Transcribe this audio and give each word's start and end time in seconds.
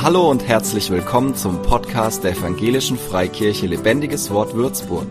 Hallo 0.00 0.30
und 0.30 0.46
herzlich 0.46 0.90
willkommen 0.90 1.34
zum 1.34 1.60
Podcast 1.60 2.22
der 2.22 2.30
Evangelischen 2.30 2.96
Freikirche 2.96 3.66
Lebendiges 3.66 4.30
Wort 4.30 4.54
Würzburg. 4.54 5.08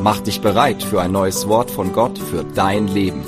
Mach 0.00 0.18
dich 0.18 0.40
bereit 0.40 0.82
für 0.82 1.00
ein 1.00 1.12
neues 1.12 1.46
Wort 1.46 1.70
von 1.70 1.92
Gott 1.92 2.18
für 2.18 2.42
dein 2.42 2.88
Leben. 2.88 3.22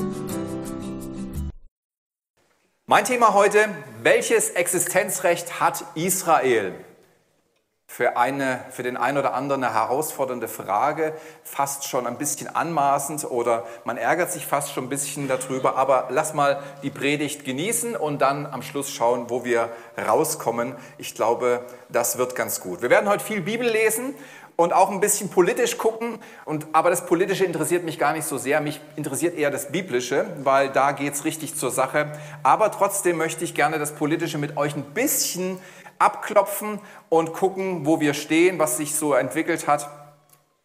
Mein 2.87 3.05
Thema 3.05 3.33
heute, 3.33 3.69
welches 4.03 4.51
Existenzrecht 4.51 5.61
hat 5.61 5.85
Israel? 5.95 6.75
Für, 7.99 8.17
eine, 8.17 8.61
für 8.71 8.85
den 8.85 8.97
einen 8.97 9.19
oder 9.19 9.35
anderen 9.35 9.65
eine 9.65 9.75
herausfordernde 9.75 10.47
Frage, 10.47 11.15
fast 11.43 11.85
schon 11.85 12.07
ein 12.07 12.17
bisschen 12.17 12.47
anmaßend 12.47 13.29
oder 13.29 13.65
man 13.83 13.97
ärgert 13.97 14.31
sich 14.31 14.47
fast 14.47 14.73
schon 14.73 14.85
ein 14.85 14.89
bisschen 14.89 15.27
darüber. 15.27 15.77
Aber 15.77 16.07
lass 16.09 16.33
mal 16.33 16.63
die 16.85 16.91
Predigt 16.91 17.45
genießen 17.45 17.97
und 17.97 18.23
dann 18.23 18.47
am 18.47 18.63
Schluss 18.63 18.93
schauen, 18.93 19.31
wo 19.31 19.45
wir 19.45 19.71
rauskommen. 20.01 20.77
Ich 20.97 21.17
glaube, 21.17 21.67
das 21.89 22.19
wird 22.19 22.37
ganz 22.37 22.61
gut. 22.61 22.83
Wir 22.83 22.91
werden 22.91 23.09
heute 23.09 23.25
viel 23.25 23.41
Bibel 23.41 23.69
lesen 23.69 24.15
und 24.55 24.73
auch 24.73 24.91
ein 24.91 24.99
bisschen 24.99 25.29
politisch 25.29 25.79
gucken. 25.79 26.19
Und, 26.45 26.67
aber 26.73 26.91
das 26.91 27.07
Politische 27.07 27.45
interessiert 27.45 27.85
mich 27.85 27.97
gar 27.97 28.13
nicht 28.13 28.27
so 28.27 28.39
sehr. 28.39 28.61
Mich 28.61 28.81
interessiert 28.97 29.37
eher 29.37 29.53
das 29.53 29.71
Biblische, 29.71 30.27
weil 30.43 30.71
da 30.71 30.91
geht 30.91 31.15
es 31.15 31.25
richtig 31.25 31.57
zur 31.57 31.71
Sache. 31.71 32.13
Aber 32.43 32.73
trotzdem 32.73 33.19
möchte 33.19 33.45
ich 33.45 33.55
gerne 33.55 33.79
das 33.79 33.93
Politische 33.93 34.37
mit 34.37 34.57
euch 34.57 34.75
ein 34.75 34.83
bisschen 34.83 35.59
abklopfen 35.99 36.81
und 37.09 37.33
gucken, 37.33 37.87
wo 37.87 38.01
wir 38.01 38.15
stehen, 38.15 38.59
was 38.59 38.77
sich 38.77 38.95
so 38.95 39.15
entwickelt 39.15 39.67
hat 39.67 39.89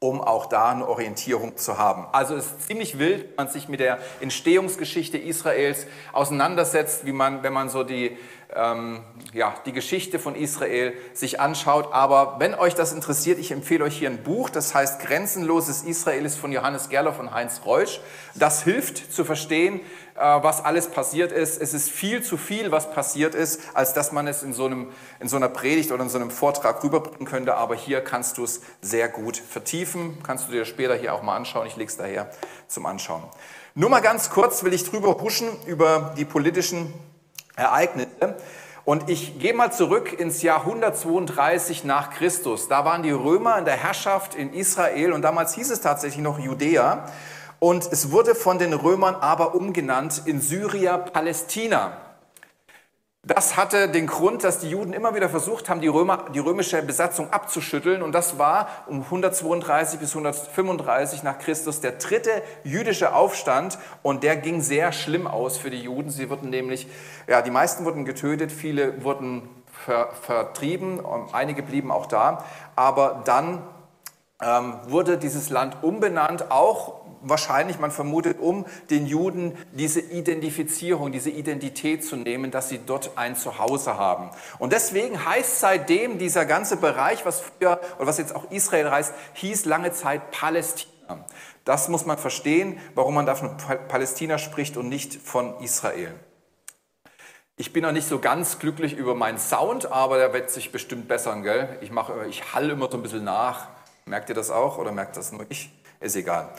um 0.03 0.19
auch 0.19 0.47
da 0.47 0.71
eine 0.71 0.85
Orientierung 0.85 1.55
zu 1.55 1.77
haben. 1.77 2.07
Also 2.11 2.35
es 2.35 2.47
ist 2.47 2.67
ziemlich 2.67 2.99
wild, 2.99 3.21
wenn 3.29 3.45
man 3.45 3.47
sich 3.47 3.69
mit 3.69 3.79
der 3.79 3.99
Entstehungsgeschichte 4.19 5.17
Israels 5.17 5.87
auseinandersetzt, 6.11 7.05
wie 7.05 7.13
man, 7.13 7.41
wenn 7.41 7.53
man 7.53 7.69
so 7.69 7.85
die 7.85 8.17
ähm, 8.55 9.01
ja, 9.33 9.55
die 9.65 9.71
Geschichte 9.71 10.19
von 10.19 10.35
Israel 10.35 10.93
sich 11.13 11.39
anschaut. 11.39 11.89
Aber 11.91 12.35
wenn 12.39 12.53
euch 12.53 12.75
das 12.75 12.93
interessiert, 12.93 13.39
ich 13.39 13.51
empfehle 13.51 13.83
euch 13.83 13.97
hier 13.97 14.09
ein 14.09 14.23
Buch, 14.23 14.49
das 14.49 14.75
heißt 14.75 14.99
Grenzenloses 14.99 15.83
Israel 15.83 16.25
ist 16.25 16.37
von 16.37 16.51
Johannes 16.51 16.89
Gerloff 16.89 17.19
und 17.19 17.33
Heinz 17.33 17.61
Reusch. 17.65 17.99
Das 18.35 18.63
hilft 18.63 19.13
zu 19.13 19.25
verstehen, 19.25 19.79
äh, 20.15 20.19
was 20.19 20.63
alles 20.63 20.87
passiert 20.87 21.31
ist. 21.31 21.61
Es 21.61 21.73
ist 21.73 21.89
viel 21.89 22.21
zu 22.21 22.37
viel, 22.37 22.71
was 22.71 22.91
passiert 22.91 23.33
ist, 23.35 23.61
als 23.73 23.93
dass 23.93 24.11
man 24.11 24.27
es 24.27 24.43
in 24.43 24.53
so, 24.53 24.65
einem, 24.65 24.89
in 25.19 25.27
so 25.27 25.35
einer 25.35 25.49
Predigt 25.49 25.91
oder 25.91 26.03
in 26.03 26.09
so 26.09 26.17
einem 26.17 26.31
Vortrag 26.31 26.83
rüberbringen 26.83 27.25
könnte. 27.25 27.55
Aber 27.55 27.75
hier 27.75 28.01
kannst 28.01 28.37
du 28.37 28.43
es 28.43 28.61
sehr 28.81 29.09
gut 29.09 29.37
vertiefen. 29.37 30.17
Kannst 30.23 30.47
du 30.47 30.51
dir 30.51 30.65
später 30.65 30.95
hier 30.95 31.13
auch 31.13 31.23
mal 31.23 31.35
anschauen. 31.35 31.65
Ich 31.67 31.75
lege 31.75 31.89
es 31.89 31.97
daher 31.97 32.29
zum 32.67 32.85
Anschauen. 32.85 33.23
Nur 33.75 33.89
mal 33.89 34.01
ganz 34.01 34.29
kurz 34.29 34.63
will 34.63 34.73
ich 34.73 34.87
drüber 34.87 35.19
huschen 35.19 35.47
über 35.65 36.13
die 36.15 36.25
politischen 36.25 36.93
Ereignisse. 37.55 38.35
Und 38.85 39.09
ich 39.09 39.39
gehe 39.39 39.53
mal 39.53 39.71
zurück 39.71 40.11
ins 40.11 40.41
Jahr 40.41 40.61
132 40.61 41.85
nach 41.85 42.09
Christus. 42.09 42.67
Da 42.67 42.83
waren 42.83 43.01
die 43.01 43.11
Römer 43.11 43.57
in 43.57 43.65
der 43.65 43.77
Herrschaft 43.77 44.35
in 44.35 44.53
Israel 44.53 45.13
und 45.13 45.21
damals 45.21 45.55
hieß 45.55 45.71
es 45.71 45.79
tatsächlich 45.79 46.21
noch 46.21 46.37
Judäa. 46.37 47.05
Und 47.59 47.87
es 47.89 48.11
wurde 48.11 48.35
von 48.35 48.59
den 48.59 48.73
Römern 48.73 49.15
aber 49.15 49.55
umgenannt 49.55 50.23
in 50.25 50.41
Syria 50.41 50.97
Palästina. 50.97 52.02
Das 53.25 53.55
hatte 53.55 53.87
den 53.87 54.05
Grund, 54.05 54.43
dass 54.43 54.59
die 54.59 54.69
Juden 54.69 54.91
immer 54.91 55.15
wieder 55.15 55.29
versucht 55.29 55.69
haben, 55.69 55.79
die, 55.79 55.87
Römer, 55.87 56.25
die 56.33 56.39
römische 56.39 56.81
Besatzung 56.83 57.31
abzuschütteln. 57.31 58.01
Und 58.01 58.11
das 58.11 58.37
war 58.37 58.67
um 58.85 59.01
132 59.01 59.97
bis 59.97 60.09
135 60.09 61.23
nach 61.23 61.39
Christus 61.39 61.79
der 61.79 61.93
dritte 61.93 62.43
jüdische 62.65 63.15
Aufstand. 63.15 63.79
Und 64.01 64.23
der 64.23 64.35
ging 64.35 64.59
sehr 64.59 64.91
schlimm 64.91 65.25
aus 65.25 65.57
für 65.57 65.69
die 65.69 65.81
Juden. 65.83 66.09
Sie 66.09 66.29
wurden 66.29 66.49
nämlich, 66.49 66.85
ja, 67.25 67.41
die 67.41 67.49
meisten 67.49 67.85
wurden 67.85 68.03
getötet, 68.03 68.51
viele 68.51 69.05
wurden 69.05 69.47
ver, 69.71 70.09
vertrieben, 70.21 70.99
einige 71.31 71.63
blieben 71.63 71.91
auch 71.91 72.07
da. 72.07 72.43
Aber 72.75 73.21
dann 73.23 73.61
ähm, 74.41 74.79
wurde 74.87 75.17
dieses 75.17 75.49
Land 75.49 75.77
umbenannt, 75.81 76.51
auch 76.51 77.02
wahrscheinlich, 77.23 77.79
man 77.79 77.91
vermutet, 77.91 78.39
um 78.39 78.65
den 78.89 79.05
Juden 79.05 79.57
diese 79.71 79.99
Identifizierung, 79.99 81.11
diese 81.11 81.29
Identität 81.29 82.05
zu 82.05 82.15
nehmen, 82.15 82.51
dass 82.51 82.69
sie 82.69 82.79
dort 82.85 83.17
ein 83.17 83.35
Zuhause 83.35 83.97
haben. 83.97 84.29
Und 84.59 84.73
deswegen 84.73 85.25
heißt 85.25 85.59
seitdem 85.59 86.17
dieser 86.17 86.45
ganze 86.45 86.77
Bereich, 86.77 87.25
was 87.25 87.41
früher, 87.41 87.79
oder 87.97 88.07
was 88.07 88.17
jetzt 88.17 88.35
auch 88.35 88.51
Israel 88.51 88.91
heißt, 88.91 89.13
hieß 89.33 89.65
lange 89.65 89.91
Zeit 89.91 90.31
Palästina. 90.31 90.91
Das 91.65 91.87
muss 91.89 92.05
man 92.05 92.17
verstehen, 92.17 92.79
warum 92.95 93.15
man 93.15 93.25
da 93.25 93.35
von 93.35 93.57
Palästina 93.87 94.37
spricht 94.37 94.77
und 94.77 94.89
nicht 94.89 95.15
von 95.15 95.59
Israel. 95.61 96.13
Ich 97.55 97.71
bin 97.71 97.83
noch 97.83 97.91
nicht 97.91 98.07
so 98.07 98.19
ganz 98.19 98.57
glücklich 98.57 98.97
über 98.97 99.13
meinen 99.13 99.37
Sound, 99.37 99.91
aber 99.91 100.17
der 100.17 100.33
wird 100.33 100.49
sich 100.49 100.71
bestimmt 100.71 101.07
bessern, 101.07 101.43
gell? 101.43 101.77
Ich, 101.81 101.91
mache, 101.91 102.25
ich 102.27 102.53
hall 102.53 102.69
immer 102.69 102.89
so 102.89 102.97
ein 102.97 103.03
bisschen 103.03 103.23
nach. 103.23 103.67
Merkt 104.05 104.29
ihr 104.29 104.35
das 104.35 104.49
auch 104.49 104.79
oder 104.79 104.91
merkt 104.91 105.15
das 105.17 105.31
nur 105.31 105.45
ich? 105.49 105.71
Ist 105.99 106.15
egal. 106.15 106.49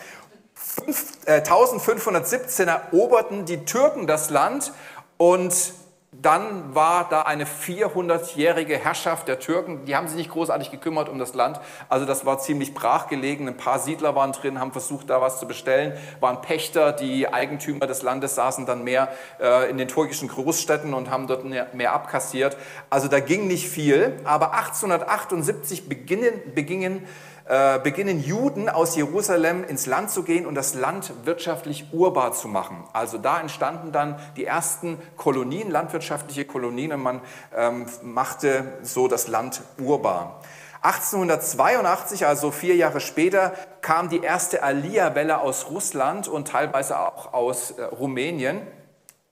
1517 1.27 2.69
äh, 2.69 2.71
eroberten 2.71 3.45
die 3.45 3.65
Türken 3.65 4.07
das 4.07 4.31
Land 4.31 4.73
und 5.17 5.75
dann 6.23 6.75
war 6.75 7.09
da 7.09 7.23
eine 7.23 7.45
400-jährige 7.45 8.79
Herrschaft 8.79 9.27
der 9.27 9.41
Türken. 9.41 9.85
Die 9.85 9.97
haben 9.97 10.07
sich 10.07 10.17
nicht 10.17 10.31
großartig 10.31 10.71
gekümmert 10.71 11.09
um 11.09 11.19
das 11.19 11.35
Land. 11.35 11.61
Also 11.89 12.07
das 12.07 12.25
war 12.25 12.39
ziemlich 12.39 12.73
brach 12.73 13.09
gelegen. 13.09 13.49
Ein 13.49 13.57
paar 13.57 13.79
Siedler 13.79 14.15
waren 14.15 14.33
drin, 14.33 14.61
haben 14.61 14.73
versucht, 14.73 15.11
da 15.11 15.21
was 15.21 15.41
zu 15.41 15.47
bestellen. 15.47 15.93
Waren 16.21 16.41
Pächter, 16.41 16.93
die 16.93 17.33
Eigentümer 17.33 17.87
des 17.87 18.03
Landes 18.03 18.37
saßen 18.37 18.65
dann 18.65 18.85
mehr 18.85 19.09
äh, 19.41 19.69
in 19.69 19.77
den 19.77 19.89
türkischen 19.89 20.29
Großstädten 20.29 20.95
und 20.95 21.11
haben 21.11 21.27
dort 21.27 21.45
mehr 21.45 21.93
abkassiert. 21.93 22.57
Also 22.91 23.09
da 23.09 23.21
ging 23.21 23.49
nicht 23.49 23.69
viel. 23.69 24.21
Aber 24.25 24.55
1878 24.55 25.89
beginnen, 25.89 26.33
begingen 26.55 27.05
äh, 27.47 27.79
beginnen 27.79 28.25
Juden 28.25 28.71
aus 28.71 28.97
Jerusalem 28.97 29.65
ins 29.65 29.85
Land 29.85 30.11
zu 30.11 30.23
gehen 30.23 30.47
und 30.47 30.55
das 30.55 30.73
Land 30.73 31.13
wirtschaftlich 31.25 31.93
urbar 31.93 32.33
zu 32.33 32.49
machen. 32.49 32.85
Also 32.95 33.19
da 33.19 33.39
entstanden 33.39 33.93
dann 33.93 34.19
die 34.37 34.47
ersten 34.47 34.99
Kolonien, 35.17 35.71
landwirtschaftliche 35.71 36.47
Kolonien 36.47 36.93
und 36.95 37.03
man 37.03 37.21
ähm, 37.55 37.85
machte 38.03 38.79
so 38.83 39.09
das 39.09 39.29
Land 39.29 39.61
urbar. 39.79 40.41
1882, 40.81 42.27
also 42.27 42.51
vier 42.51 42.77
Jahre 42.77 43.01
später, 43.01 43.53
kam 43.83 44.09
die 44.09 44.21
erste 44.21 44.63
Aliyah-Welle 44.63 45.41
aus 45.41 45.71
Russland 45.71 46.29
und 46.29 46.49
teilweise 46.49 46.99
auch 46.99 47.35
aus 47.35 47.73
äh, 47.73 47.85
Rumänien. 47.85 48.63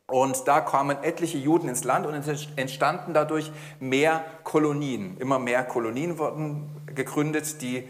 Und 0.07 0.47
da 0.49 0.61
kamen 0.61 1.03
etliche 1.03 1.39
Juden 1.39 1.71
ins 1.71 1.85
Land 1.85 2.07
und 2.07 2.15
entstanden 2.57 3.15
dadurch 3.15 3.51
mehr 3.81 4.23
Kolonien. 4.45 5.17
Immer 5.19 5.39
mehr 5.39 5.65
Kolonien 5.65 6.19
wurden 6.19 6.83
gegründet, 6.95 7.63
die 7.63 7.89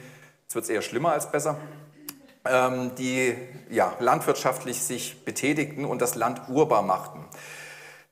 Jetzt 0.53 0.57
wird 0.57 0.65
es 0.65 0.71
eher 0.71 0.83
schlimmer 0.83 1.13
als 1.13 1.31
besser, 1.33 1.57
ähm, 2.45 2.95
die 2.99 3.35
ja, 3.71 3.97
landwirtschaftlich 4.01 4.83
sich 4.83 5.25
betätigten 5.25 5.87
und 5.87 6.03
das 6.03 6.15
Land 6.15 6.43
urbar 6.51 6.83
machten. 6.83 7.25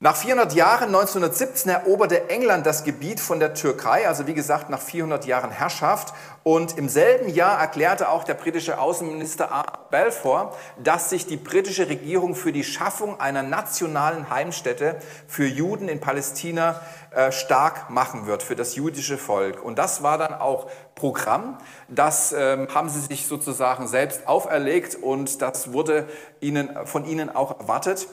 Nach 0.03 0.17
400 0.17 0.55
Jahren, 0.55 0.87
1917, 0.87 1.71
eroberte 1.71 2.31
England 2.31 2.65
das 2.65 2.85
Gebiet 2.85 3.21
von 3.21 3.39
der 3.39 3.53
Türkei, 3.53 4.09
also 4.09 4.27
wie 4.27 4.33
gesagt 4.33 4.71
nach 4.71 4.81
400 4.81 5.27
Jahren 5.27 5.51
Herrschaft. 5.51 6.15
Und 6.43 6.79
im 6.79 6.89
selben 6.89 7.29
Jahr 7.29 7.61
erklärte 7.61 8.09
auch 8.09 8.25
der 8.25 8.33
britische 8.33 8.79
Außenminister 8.81 9.53
A. 9.53 9.63
Balfour, 9.91 10.57
dass 10.83 11.11
sich 11.11 11.27
die 11.27 11.37
britische 11.37 11.91
Regierung 11.91 12.35
für 12.35 12.51
die 12.51 12.65
Schaffung 12.65 13.21
einer 13.21 13.43
nationalen 13.43 14.31
Heimstätte 14.31 14.97
für 15.29 15.45
Juden 15.45 15.91
in 15.91 16.01
Palästina 16.01 16.81
äh, 17.11 17.31
stark 17.31 17.91
machen 17.91 18.27
wird, 18.27 18.43
für 18.43 18.57
das 18.57 18.77
jüdische 18.77 19.19
Volk. 19.19 19.63
Und 19.63 19.79
das 19.79 20.03
war 20.03 20.17
dann 20.17 20.33
auch 20.33 20.71
Programm. 20.95 21.59
Das 21.89 22.33
ähm, 22.33 22.69
haben 22.75 22.89
sie 22.89 23.01
sich 23.01 23.27
sozusagen 23.27 23.87
selbst 23.87 24.27
auferlegt 24.27 24.95
und 24.95 25.43
das 25.43 25.75
wurde 25.75 26.09
ihnen, 26.41 26.87
von 26.87 27.05
ihnen 27.05 27.29
auch 27.29 27.61
erwartet. 27.61 28.07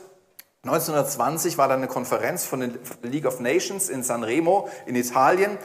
1920 0.63 1.57
war 1.57 1.67
dann 1.67 1.77
eine 1.77 1.87
Konferenz 1.87 2.45
von 2.45 2.59
der 2.59 2.71
League 3.03 3.25
of 3.25 3.39
Nations 3.39 3.89
in 3.89 4.03
Sanremo 4.03 4.69
in 4.85 4.95
Italien 4.95 5.57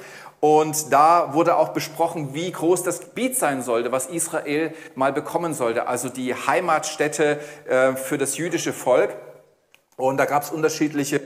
und 0.45 0.93
da 0.93 1.35
wurde 1.35 1.57
auch 1.57 1.69
besprochen, 1.69 2.35
wie 2.35 2.51
groß 2.51 2.83
das 2.83 2.99
Gebiet 2.99 3.37
sein 3.37 3.63
sollte, 3.63 3.93
was 3.93 4.07
Israel 4.07 4.75
mal 4.97 5.13
bekommen 5.13 5.55
sollte, 5.55 5.87
also 5.87 6.09
die 6.09 6.35
Heimatstätte 6.35 7.39
äh, 7.69 7.95
für 7.95 8.19
das 8.19 8.37
jüdische 8.37 8.73
Volk. 8.73 9.17
Und 9.97 10.17
da 10.17 10.25
gab 10.25 10.43
es 10.43 10.51
unterschiedliche 10.51 11.21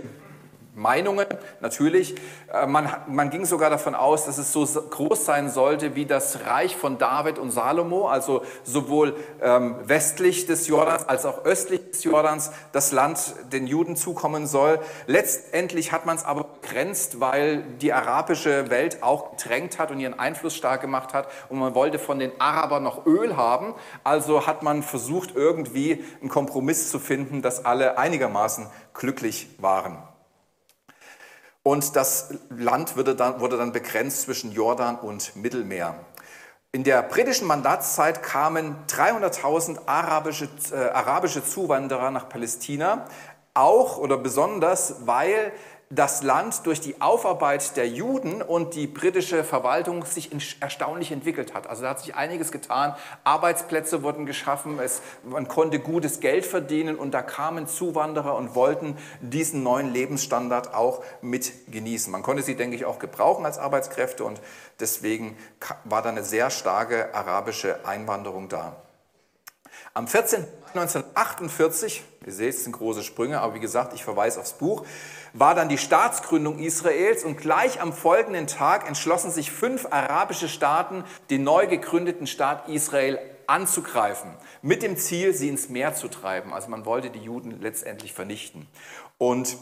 Meinungen, 0.76 1.26
natürlich. 1.60 2.16
Äh, 2.52 2.66
man, 2.66 2.88
man, 3.08 3.30
ging 3.30 3.46
sogar 3.46 3.70
davon 3.70 3.94
aus, 3.94 4.26
dass 4.26 4.36
es 4.36 4.52
so 4.52 4.66
groß 4.66 5.24
sein 5.24 5.48
sollte 5.48 5.94
wie 5.94 6.04
das 6.04 6.40
Reich 6.46 6.76
von 6.76 6.98
David 6.98 7.38
und 7.38 7.50
Salomo, 7.50 8.08
also 8.08 8.42
sowohl 8.62 9.16
ähm, 9.40 9.76
westlich 9.84 10.44
des 10.44 10.68
Jordans 10.68 11.08
als 11.08 11.24
auch 11.24 11.46
östlich 11.46 11.92
des 11.92 12.04
Jordans 12.04 12.52
das 12.72 12.92
Land 12.92 13.34
den 13.50 13.66
Juden 13.66 13.96
zukommen 13.96 14.46
soll. 14.46 14.78
Letztendlich 15.06 15.92
hat 15.92 16.04
man 16.04 16.16
es 16.16 16.24
aber 16.24 16.44
begrenzt, 16.44 17.20
weil 17.20 17.62
die 17.80 17.94
arabische 17.94 18.68
Welt 18.68 19.02
auch 19.02 19.30
gedrängt 19.30 19.78
hat 19.78 19.90
und 19.90 19.98
ihren 19.98 20.18
Einfluss 20.18 20.54
stark 20.54 20.82
gemacht 20.82 21.14
hat 21.14 21.26
und 21.48 21.58
man 21.58 21.74
wollte 21.74 21.98
von 21.98 22.18
den 22.18 22.38
Arabern 22.38 22.82
noch 22.82 23.06
Öl 23.06 23.38
haben. 23.38 23.74
Also 24.04 24.46
hat 24.46 24.62
man 24.62 24.82
versucht, 24.82 25.34
irgendwie 25.34 26.04
einen 26.20 26.28
Kompromiss 26.28 26.90
zu 26.90 26.98
finden, 26.98 27.40
dass 27.40 27.64
alle 27.64 27.96
einigermaßen 27.96 28.66
glücklich 28.92 29.48
waren. 29.58 30.05
Und 31.66 31.96
das 31.96 32.28
Land 32.48 32.96
wurde 32.96 33.16
dann, 33.16 33.40
wurde 33.40 33.58
dann 33.58 33.72
begrenzt 33.72 34.22
zwischen 34.22 34.52
Jordan 34.52 34.94
und 34.94 35.34
Mittelmeer. 35.34 35.96
In 36.70 36.84
der 36.84 37.02
britischen 37.02 37.48
Mandatszeit 37.48 38.22
kamen 38.22 38.76
300.000 38.86 39.78
arabische, 39.84 40.48
äh, 40.70 40.90
arabische 40.90 41.44
Zuwanderer 41.44 42.12
nach 42.12 42.28
Palästina, 42.28 43.06
auch 43.52 43.98
oder 43.98 44.16
besonders, 44.16 45.06
weil 45.06 45.50
das 45.88 46.24
Land 46.24 46.66
durch 46.66 46.80
die 46.80 47.00
Aufarbeit 47.00 47.76
der 47.76 47.88
Juden 47.88 48.42
und 48.42 48.74
die 48.74 48.88
britische 48.88 49.44
Verwaltung 49.44 50.04
sich 50.04 50.30
erstaunlich 50.60 51.12
entwickelt 51.12 51.54
hat. 51.54 51.68
Also 51.68 51.82
da 51.82 51.90
hat 51.90 52.00
sich 52.00 52.16
einiges 52.16 52.50
getan. 52.50 52.96
Arbeitsplätze 53.22 54.02
wurden 54.02 54.26
geschaffen, 54.26 54.80
es, 54.80 55.00
man 55.22 55.46
konnte 55.46 55.78
gutes 55.78 56.18
Geld 56.18 56.44
verdienen 56.44 56.96
und 56.96 57.12
da 57.12 57.22
kamen 57.22 57.68
Zuwanderer 57.68 58.34
und 58.34 58.56
wollten 58.56 58.98
diesen 59.20 59.62
neuen 59.62 59.92
Lebensstandard 59.92 60.74
auch 60.74 61.04
mit 61.22 61.52
genießen. 61.70 62.10
Man 62.10 62.22
konnte 62.22 62.42
sie, 62.42 62.56
denke 62.56 62.74
ich, 62.74 62.84
auch 62.84 62.98
gebrauchen 62.98 63.46
als 63.46 63.58
Arbeitskräfte 63.58 64.24
und 64.24 64.40
deswegen 64.80 65.36
war 65.84 66.02
da 66.02 66.08
eine 66.08 66.24
sehr 66.24 66.50
starke 66.50 67.14
arabische 67.14 67.86
Einwanderung 67.86 68.48
da. 68.48 68.76
Am 69.94 70.06
14. 70.06 70.46
1948, 70.74 72.02
ihr 72.26 72.32
seht, 72.32 72.50
es 72.50 72.64
sind 72.64 72.72
große 72.72 73.02
Sprünge, 73.02 73.40
aber 73.40 73.54
wie 73.54 73.60
gesagt, 73.60 73.94
ich 73.94 74.04
verweise 74.04 74.40
aufs 74.40 74.52
Buch, 74.52 74.84
war 75.32 75.54
dann 75.54 75.68
die 75.70 75.78
Staatsgründung 75.78 76.58
Israels 76.58 77.24
und 77.24 77.38
gleich 77.38 77.80
am 77.80 77.92
folgenden 77.94 78.46
Tag 78.46 78.86
entschlossen 78.86 79.30
sich 79.30 79.50
fünf 79.50 79.86
arabische 79.90 80.48
Staaten, 80.48 81.04
den 81.30 81.44
neu 81.44 81.66
gegründeten 81.66 82.26
Staat 82.26 82.68
Israel 82.68 83.18
anzugreifen, 83.46 84.30
mit 84.60 84.82
dem 84.82 84.96
Ziel, 84.96 85.32
sie 85.32 85.48
ins 85.48 85.68
Meer 85.68 85.94
zu 85.94 86.08
treiben. 86.08 86.52
Also 86.52 86.68
man 86.68 86.84
wollte 86.84 87.10
die 87.10 87.20
Juden 87.20 87.60
letztendlich 87.60 88.12
vernichten. 88.12 88.66
Und 89.18 89.56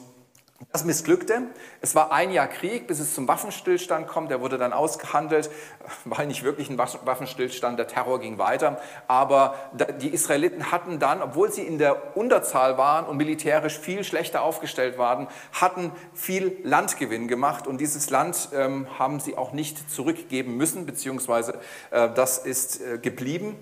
das 0.73 0.85
missglückte. 0.85 1.43
Es 1.81 1.95
war 1.95 2.13
ein 2.13 2.31
Jahr 2.31 2.47
Krieg, 2.47 2.87
bis 2.87 3.01
es 3.01 3.15
zum 3.15 3.27
Waffenstillstand 3.27 4.07
kommt. 4.07 4.31
Der 4.31 4.41
wurde 4.41 4.57
dann 4.57 4.73
ausgehandelt. 4.73 5.51
War 6.05 6.25
nicht 6.25 6.45
wirklich 6.45 6.71
ein 6.71 6.79
Waffenstillstand, 6.79 7.79
der 7.79 7.89
Terror 7.89 8.21
ging 8.21 8.39
weiter. 8.39 8.81
Aber 9.09 9.57
die 10.01 10.09
Israeliten 10.09 10.71
hatten 10.71 10.99
dann, 10.99 11.23
obwohl 11.23 11.53
sie 11.53 11.63
in 11.63 11.79
der 11.79 12.17
Unterzahl 12.17 12.79
waren 12.79 13.05
und 13.05 13.17
militärisch 13.17 13.79
viel 13.79 14.05
schlechter 14.05 14.43
aufgestellt 14.43 14.97
waren, 14.97 15.29
hatten 15.53 15.93
viel 16.15 16.57
Landgewinn 16.63 17.29
gemacht. 17.29 17.67
Und 17.67 17.81
dieses 17.81 18.11
Land 18.11 18.51
ähm, 18.55 18.87
haben 18.99 19.21
sie 19.21 19.37
auch 19.37 19.53
nicht 19.53 19.91
zurückgeben 19.91 20.57
müssen, 20.57 20.87
beziehungsweise 20.87 21.59
äh, 21.91 22.11
das 22.15 22.39
ist 22.39 22.81
äh, 22.81 22.99
geblieben. 22.99 23.57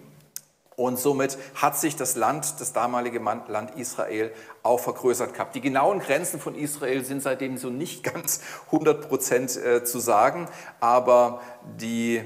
Und 0.76 0.98
somit 0.98 1.36
hat 1.54 1.78
sich 1.78 1.96
das 1.96 2.16
Land, 2.16 2.60
das 2.60 2.72
damalige 2.72 3.18
Land 3.18 3.76
Israel, 3.76 4.32
auch 4.62 4.80
vergrößert 4.80 5.34
gehabt. 5.34 5.54
Die 5.54 5.60
genauen 5.60 6.00
Grenzen 6.00 6.40
von 6.40 6.54
Israel 6.54 7.04
sind 7.04 7.22
seitdem 7.22 7.58
so 7.58 7.70
nicht 7.70 8.02
ganz 8.14 8.40
100 8.66 9.08
Prozent 9.08 9.56
äh, 9.56 9.84
zu 9.84 9.98
sagen, 9.98 10.48
aber 10.80 11.40
die, 11.78 12.22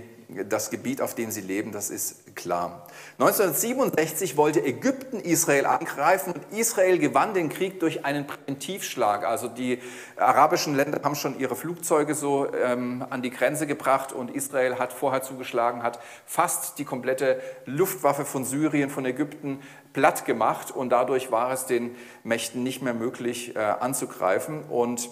das 0.48 0.70
Gebiet, 0.70 1.00
auf 1.00 1.14
dem 1.14 1.30
sie 1.30 1.40
leben, 1.40 1.72
das 1.72 1.90
ist 1.90 2.25
klar. 2.36 2.86
1967 3.18 4.36
wollte 4.36 4.62
Ägypten 4.62 5.18
Israel 5.18 5.66
angreifen 5.66 6.34
und 6.34 6.56
Israel 6.56 6.98
gewann 6.98 7.34
den 7.34 7.48
Krieg 7.48 7.80
durch 7.80 8.04
einen 8.04 8.26
Präventivschlag. 8.26 9.24
Also 9.24 9.48
die 9.48 9.80
arabischen 10.16 10.74
Länder 10.74 11.00
haben 11.02 11.14
schon 11.14 11.38
ihre 11.38 11.56
Flugzeuge 11.56 12.14
so 12.14 12.52
ähm, 12.52 13.04
an 13.08 13.22
die 13.22 13.30
Grenze 13.30 13.66
gebracht 13.66 14.12
und 14.12 14.30
Israel 14.30 14.78
hat 14.78 14.92
vorher 14.92 15.22
zugeschlagen, 15.22 15.82
hat 15.82 15.98
fast 16.26 16.78
die 16.78 16.84
komplette 16.84 17.40
Luftwaffe 17.64 18.24
von 18.24 18.44
Syrien, 18.44 18.90
von 18.90 19.06
Ägypten 19.06 19.60
platt 19.94 20.26
gemacht 20.26 20.70
und 20.70 20.90
dadurch 20.90 21.32
war 21.32 21.50
es 21.52 21.64
den 21.66 21.96
Mächten 22.22 22.62
nicht 22.62 22.82
mehr 22.82 22.94
möglich 22.94 23.56
äh, 23.56 23.58
anzugreifen 23.58 24.62
und 24.64 25.08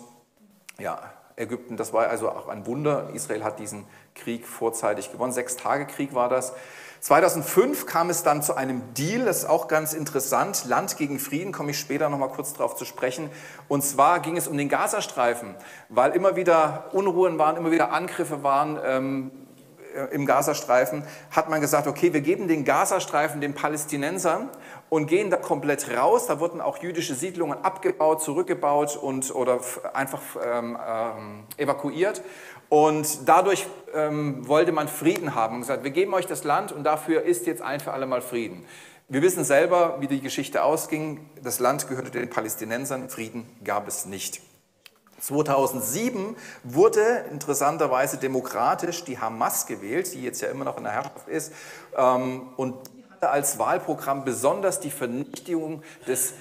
ja, 0.79 1.01
Ägypten, 1.37 1.77
das 1.77 1.93
war 1.93 2.09
also 2.09 2.31
auch 2.31 2.49
ein 2.49 2.67
Wunder. 2.67 3.11
Israel 3.13 3.45
hat 3.45 3.59
diesen 3.59 3.87
Krieg 4.15 4.47
vorzeitig 4.47 5.11
gewonnen. 5.11 5.33
Sechs 5.33 5.57
Tage 5.57 5.87
Krieg 5.87 6.15
war 6.15 6.29
das. 6.29 6.53
2005 7.05 7.85
kam 7.85 8.09
es 8.09 8.23
dann 8.23 8.43
zu 8.43 8.55
einem 8.55 8.81
Deal, 8.95 9.27
das 9.27 9.41
ist 9.41 9.45
auch 9.45 9.69
ganz 9.69 9.93
interessant, 9.93 10.65
Land 10.65 10.97
gegen 10.97 11.19
Frieden, 11.19 11.53
komme 11.53 11.73
ich 11.73 11.79
später 11.79 12.09
noch 12.09 12.17
mal 12.17 12.31
kurz 12.31 12.55
darauf 12.55 12.77
zu 12.77 12.87
sprechen. 12.87 13.29
Und 13.69 13.85
zwar 13.85 14.21
ging 14.21 14.39
es 14.39 14.49
um 14.49 14.57
den 14.57 14.71
Gazastreifen, 14.71 15.55
weil 15.91 16.13
immer 16.13 16.35
wieder 16.35 16.89
Unruhen 16.93 17.39
waren, 17.39 17.59
immer 17.59 17.71
wieder 17.71 17.93
Angriffe 17.93 18.43
waren. 18.43 18.79
Ähm, 18.83 19.31
äh, 19.95 20.15
im 20.15 20.27
Gazastreifen 20.27 21.05
hat 21.31 21.49
man 21.49 21.61
gesagt, 21.61 21.87
okay, 21.87 22.13
wir 22.13 22.21
geben 22.21 22.49
den 22.49 22.65
Gazastreifen 22.65 23.41
den 23.41 23.55
Palästinensern 23.55 24.49
und 24.89 25.07
gehen 25.07 25.31
da 25.31 25.37
komplett 25.37 25.95
raus. 25.97 26.27
Da 26.27 26.41
wurden 26.41 26.61
auch 26.61 26.79
jüdische 26.79 27.15
Siedlungen 27.15 27.63
abgebaut, 27.63 28.23
zurückgebaut 28.23 28.97
und 28.97 29.35
oder 29.35 29.61
einfach 29.93 30.23
ähm, 30.43 30.79
ähm, 30.87 31.45
evakuiert. 31.57 32.23
Und 32.75 33.29
dadurch 33.29 33.69
ähm, 33.95 34.49
wollte 34.49 34.73
man 34.73 34.89
Frieden 34.89 35.37
haben 35.37 35.55
und 35.55 35.61
gesagt, 35.61 35.85
wir 35.85 35.93
geben 35.93 36.13
euch 36.13 36.27
das 36.27 36.43
Land 36.43 36.73
und 36.73 36.83
dafür 36.83 37.23
ist 37.23 37.47
jetzt 37.47 37.63
ein 37.63 37.79
für 37.79 37.93
alle 37.93 38.05
Mal 38.05 38.21
Frieden. 38.21 38.65
Wir 39.07 39.23
wissen 39.23 39.45
selber, 39.45 39.99
wie 40.01 40.09
die 40.09 40.21
Geschichte 40.21 40.65
ausging. 40.65 41.31
Das 41.41 41.61
Land 41.61 41.87
gehörte 41.87 42.11
den 42.11 42.29
Palästinensern, 42.29 43.09
Frieden 43.11 43.49
gab 43.63 43.87
es 43.87 44.07
nicht. 44.07 44.41
2007 45.21 46.35
wurde 46.65 47.27
interessanterweise 47.31 48.17
demokratisch 48.17 49.05
die 49.05 49.21
Hamas 49.21 49.67
gewählt, 49.67 50.13
die 50.13 50.25
jetzt 50.25 50.43
ja 50.43 50.49
immer 50.49 50.65
noch 50.65 50.77
in 50.77 50.83
der 50.83 50.95
Herrschaft 50.95 51.29
ist, 51.29 51.53
ähm, 51.97 52.49
und 52.57 52.75
die 52.89 53.05
hatte 53.13 53.31
als 53.31 53.57
Wahlprogramm 53.61 54.25
besonders 54.25 54.81
die 54.81 54.91
Vernichtung 54.91 55.85
des 56.09 56.35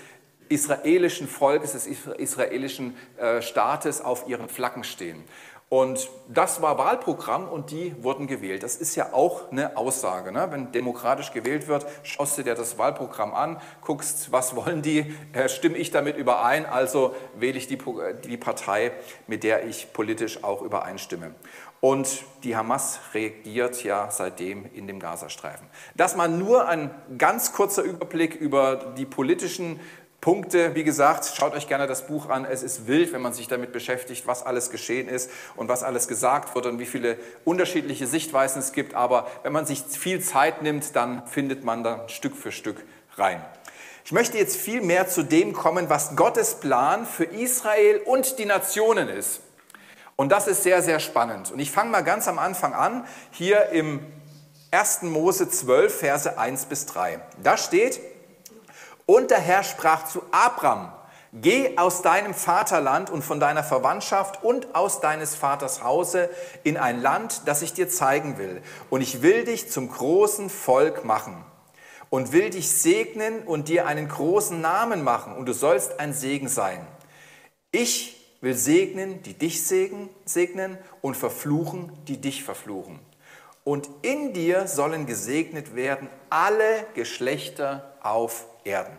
israelischen 0.49 1.27
Volkes, 1.27 1.73
des 1.73 1.85
israelischen 1.85 2.95
äh, 3.17 3.41
Staates 3.41 4.01
auf 4.01 4.27
ihren 4.27 4.49
Flaggen 4.49 4.83
stehen. 4.83 5.23
Und 5.73 6.07
das 6.27 6.61
war 6.61 6.77
Wahlprogramm 6.77 7.49
und 7.49 7.71
die 7.71 7.95
wurden 8.03 8.27
gewählt. 8.27 8.61
Das 8.61 8.75
ist 8.75 8.95
ja 8.95 9.11
auch 9.11 9.51
eine 9.51 9.75
Aussage. 9.75 10.31
Ne? 10.31 10.45
Wenn 10.51 10.71
demokratisch 10.71 11.31
gewählt 11.31 11.67
wird, 11.67 11.87
schaust 12.03 12.37
du 12.37 12.43
dir 12.43 12.53
das 12.53 12.77
Wahlprogramm 12.77 13.33
an, 13.33 13.59
guckst, 13.81 14.31
was 14.31 14.55
wollen 14.55 14.83
die, 14.83 15.15
äh, 15.33 15.49
stimme 15.49 15.77
ich 15.77 15.89
damit 15.89 16.15
überein, 16.15 16.67
also 16.67 17.15
wähle 17.33 17.57
ich 17.57 17.65
die, 17.65 17.79
die 18.23 18.37
Partei, 18.37 18.91
mit 19.25 19.43
der 19.43 19.65
ich 19.65 19.91
politisch 19.93 20.43
auch 20.43 20.61
übereinstimme. 20.61 21.33
Und 21.81 22.23
die 22.43 22.55
Hamas 22.55 22.99
regiert 23.15 23.83
ja 23.83 24.11
seitdem 24.11 24.71
in 24.75 24.85
dem 24.85 24.99
Gazastreifen. 24.99 25.65
Das 25.95 26.15
mal 26.15 26.29
nur 26.29 26.67
ein 26.67 26.91
ganz 27.17 27.51
kurzer 27.51 27.81
Überblick 27.81 28.35
über 28.35 28.93
die 28.95 29.05
politischen 29.05 29.79
Punkte, 30.23 30.73
wie 30.73 30.85
gesagt, 30.85 31.29
schaut 31.35 31.53
euch 31.53 31.67
gerne 31.67 31.85
das 31.85 32.07
Buch 32.07 32.29
an. 32.29 32.45
Es 32.45 32.63
ist 32.63 32.87
wild, 32.87 33.11
wenn 33.11 33.21
man 33.21 33.33
sich 33.33 33.49
damit 33.49 33.73
beschäftigt, 33.73 34.25
was 34.25 34.41
alles 34.41 34.69
geschehen 34.69 35.09
ist 35.09 35.29
und 35.57 35.67
was 35.67 35.83
alles 35.83 36.07
gesagt 36.07 36.55
wird 36.55 36.65
und 36.65 36.79
wie 36.79 36.85
viele 36.85 37.17
unterschiedliche 37.43 38.07
Sichtweisen 38.07 38.59
es 38.59 38.71
gibt. 38.71 38.93
Aber 38.93 39.27
wenn 39.43 39.51
man 39.51 39.65
sich 39.65 39.81
viel 39.81 40.21
Zeit 40.21 40.61
nimmt, 40.61 40.95
dann 40.95 41.27
findet 41.27 41.65
man 41.65 41.83
da 41.83 42.07
Stück 42.07 42.37
für 42.37 42.53
Stück 42.53 42.85
rein. 43.17 43.43
Ich 44.05 44.13
möchte 44.13 44.37
jetzt 44.37 44.55
viel 44.55 44.79
mehr 44.79 45.09
zu 45.09 45.23
dem 45.23 45.51
kommen, 45.51 45.89
was 45.89 46.15
Gottes 46.15 46.55
Plan 46.55 47.05
für 47.05 47.25
Israel 47.25 47.99
und 48.05 48.39
die 48.39 48.45
Nationen 48.45 49.09
ist. 49.09 49.41
Und 50.15 50.31
das 50.31 50.47
ist 50.47 50.63
sehr, 50.63 50.81
sehr 50.81 51.01
spannend. 51.01 51.51
Und 51.51 51.59
ich 51.59 51.69
fange 51.69 51.91
mal 51.91 52.01
ganz 52.01 52.29
am 52.29 52.39
Anfang 52.39 52.73
an, 52.73 53.05
hier 53.31 53.71
im 53.71 53.99
1. 54.71 55.01
Mose 55.01 55.49
12, 55.49 55.99
Verse 55.99 56.37
1 56.37 56.67
bis 56.67 56.85
3. 56.85 57.19
Da 57.43 57.57
steht, 57.57 57.99
und 59.05 59.31
der 59.31 59.39
Herr 59.39 59.63
sprach 59.63 60.05
zu 60.05 60.21
Abram, 60.31 60.91
Geh 61.35 61.79
aus 61.79 62.03
deinem 62.03 62.35
Vaterland 62.35 63.09
und 63.09 63.23
von 63.23 63.39
deiner 63.39 63.63
Verwandtschaft 63.63 64.43
und 64.43 64.75
aus 64.75 64.99
deines 64.99 65.33
Vaters 65.33 65.83
Hause 65.83 66.29
in 66.63 66.77
ein 66.77 67.01
Land, 67.01 67.41
das 67.47 67.63
ich 67.63 67.73
dir 67.73 67.89
zeigen 67.89 68.37
will. 68.37 68.61
Und 68.91 69.01
ich 69.01 69.23
will 69.23 69.43
dich 69.43 69.71
zum 69.71 69.89
großen 69.89 70.51
Volk 70.51 71.05
machen 71.05 71.43
und 72.11 72.33
will 72.33 72.51
dich 72.51 72.71
segnen 72.71 73.41
und 73.47 73.67
dir 73.67 73.87
einen 73.87 74.09
großen 74.09 74.61
Namen 74.61 75.03
machen 75.03 75.35
und 75.35 75.47
du 75.47 75.53
sollst 75.53 75.99
ein 75.99 76.13
Segen 76.13 76.49
sein. 76.49 76.85
Ich 77.71 78.37
will 78.41 78.53
segnen, 78.53 79.23
die 79.23 79.33
dich 79.33 79.65
segnen 79.65 80.77
und 81.01 81.17
verfluchen, 81.17 81.91
die 82.07 82.21
dich 82.21 82.43
verfluchen. 82.43 82.99
Und 83.63 83.89
in 84.03 84.33
dir 84.33 84.67
sollen 84.67 85.07
gesegnet 85.07 85.75
werden 85.75 86.09
alle 86.29 86.85
Geschlechter 86.93 87.95
auf 88.03 88.45
Erden. 88.63 88.97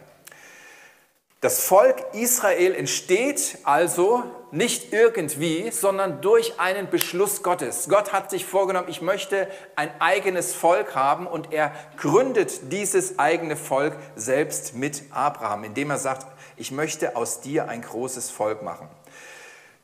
Das 1.45 1.61
Volk 1.61 1.97
Israel 2.15 2.75
entsteht 2.75 3.59
also 3.65 4.23
nicht 4.51 4.95
irgendwie, 4.95 5.71
sondern 5.73 6.23
durch 6.23 6.59
einen 6.59 6.89
Beschluss 6.89 7.43
Gottes. 7.43 7.87
Gott 7.91 8.15
hat 8.15 8.31
sich 8.31 8.47
vorgenommen, 8.47 8.89
ich 8.89 9.03
möchte 9.03 9.49
ein 9.77 9.91
eigenes 10.01 10.55
Volk 10.55 10.95
haben 10.95 11.27
und 11.27 11.53
er 11.53 11.73
gründet 11.99 12.73
dieses 12.73 13.19
eigene 13.19 13.57
Volk 13.57 13.95
selbst 14.17 14.75
mit 14.75 15.03
Abraham, 15.11 15.65
indem 15.65 15.91
er 15.91 15.99
sagt, 15.99 16.27
ich 16.57 16.71
möchte 16.71 17.15
aus 17.15 17.43
dir 17.43 17.69
ein 17.69 17.83
großes 17.83 18.31
Volk 18.31 18.63
machen. 18.63 18.89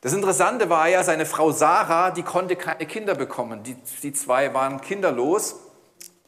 Das 0.01 0.13
Interessante 0.13 0.67
war 0.71 0.87
ja, 0.87 1.03
seine 1.03 1.27
Frau 1.27 1.51
Sarah, 1.51 2.09
die 2.09 2.23
konnte 2.23 2.55
keine 2.55 2.87
Kinder 2.87 3.13
bekommen. 3.13 3.61
Die, 3.61 3.75
die 4.01 4.13
zwei 4.13 4.51
waren 4.55 4.81
kinderlos 4.81 5.57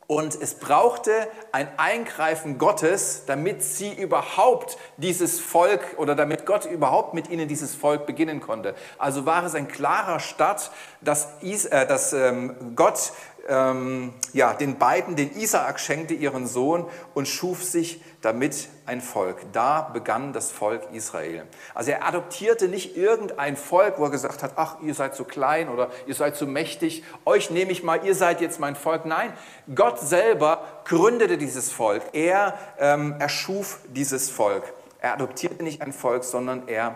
Und 0.08 0.36
es 0.40 0.56
brauchte 0.56 1.12
ein 1.52 1.68
Eingreifen 1.78 2.58
Gottes, 2.58 3.24
damit 3.26 3.64
sie 3.64 3.94
überhaupt 3.94 4.78
dieses 4.98 5.40
Volk 5.40 5.96
oder 5.98 6.14
damit 6.14 6.46
Gott 6.46 6.66
überhaupt 6.66 7.14
mit 7.14 7.30
ihnen 7.30 7.48
dieses 7.48 7.74
Volk 7.74 8.06
beginnen 8.06 8.42
konnte. 8.42 8.76
Also 8.98 9.26
war 9.26 9.46
es 9.46 9.56
ein 9.56 9.68
klarer 9.68 10.20
Start, 10.20 10.72
dass, 11.02 11.28
äh, 11.44 11.88
ähm, 12.14 12.76
Gott 12.76 13.14
ähm, 13.48 14.14
ja, 14.32 14.54
den 14.54 14.78
beiden, 14.78 15.16
den 15.16 15.36
Isaak 15.36 15.80
schenkte 15.80 16.14
ihren 16.14 16.48
Sohn 16.48 16.86
und 17.14 17.28
schuf 17.28 17.64
sich 17.64 18.02
damit 18.22 18.70
ein 18.86 19.02
Volk. 19.02 19.46
Da 19.52 19.82
begann 19.94 20.32
das 20.32 20.52
Volk 20.52 20.82
Israel. 20.94 21.46
Also 21.74 21.92
er 21.92 22.08
adoptierte 22.08 22.70
nicht 22.70 22.96
irgendein 22.96 23.58
Volk, 23.58 24.00
wo 24.00 24.06
er 24.06 24.12
gesagt 24.12 24.44
hat, 24.44 24.54
ach, 24.56 24.80
ihr 24.82 24.94
seid 24.94 25.16
zu 25.16 25.26
klein 25.26 25.70
oder 25.70 25.90
ihr 26.08 26.16
seid 26.16 26.38
zu 26.38 26.48
mächtig, 26.48 27.04
euch 27.26 27.50
nehme 27.50 27.72
ich 27.72 27.84
mal, 27.84 28.06
ihr 28.06 28.16
seid 28.16 28.40
jetzt 28.40 28.60
mein 28.60 28.76
Volk. 28.76 29.06
Nein, 29.06 29.34
Gott 29.76 30.00
selber 30.00 30.64
gründete 30.86 31.38
dieses 31.38 31.72
Volk. 31.72 32.04
Er 32.14 32.58
ähm, 32.80 33.16
erschuf 33.20 33.80
dieses 33.88 34.30
Volk. 34.30 34.64
Er 35.00 35.14
adoptierte 35.14 35.64
nicht 35.64 35.82
ein 35.82 35.92
Volk, 35.92 36.24
sondern 36.24 36.70
er, 36.70 36.96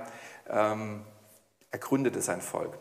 ähm, 0.50 1.04
er 1.72 1.80
gründete 1.80 2.22
sein 2.22 2.42
Volk. 2.42 2.78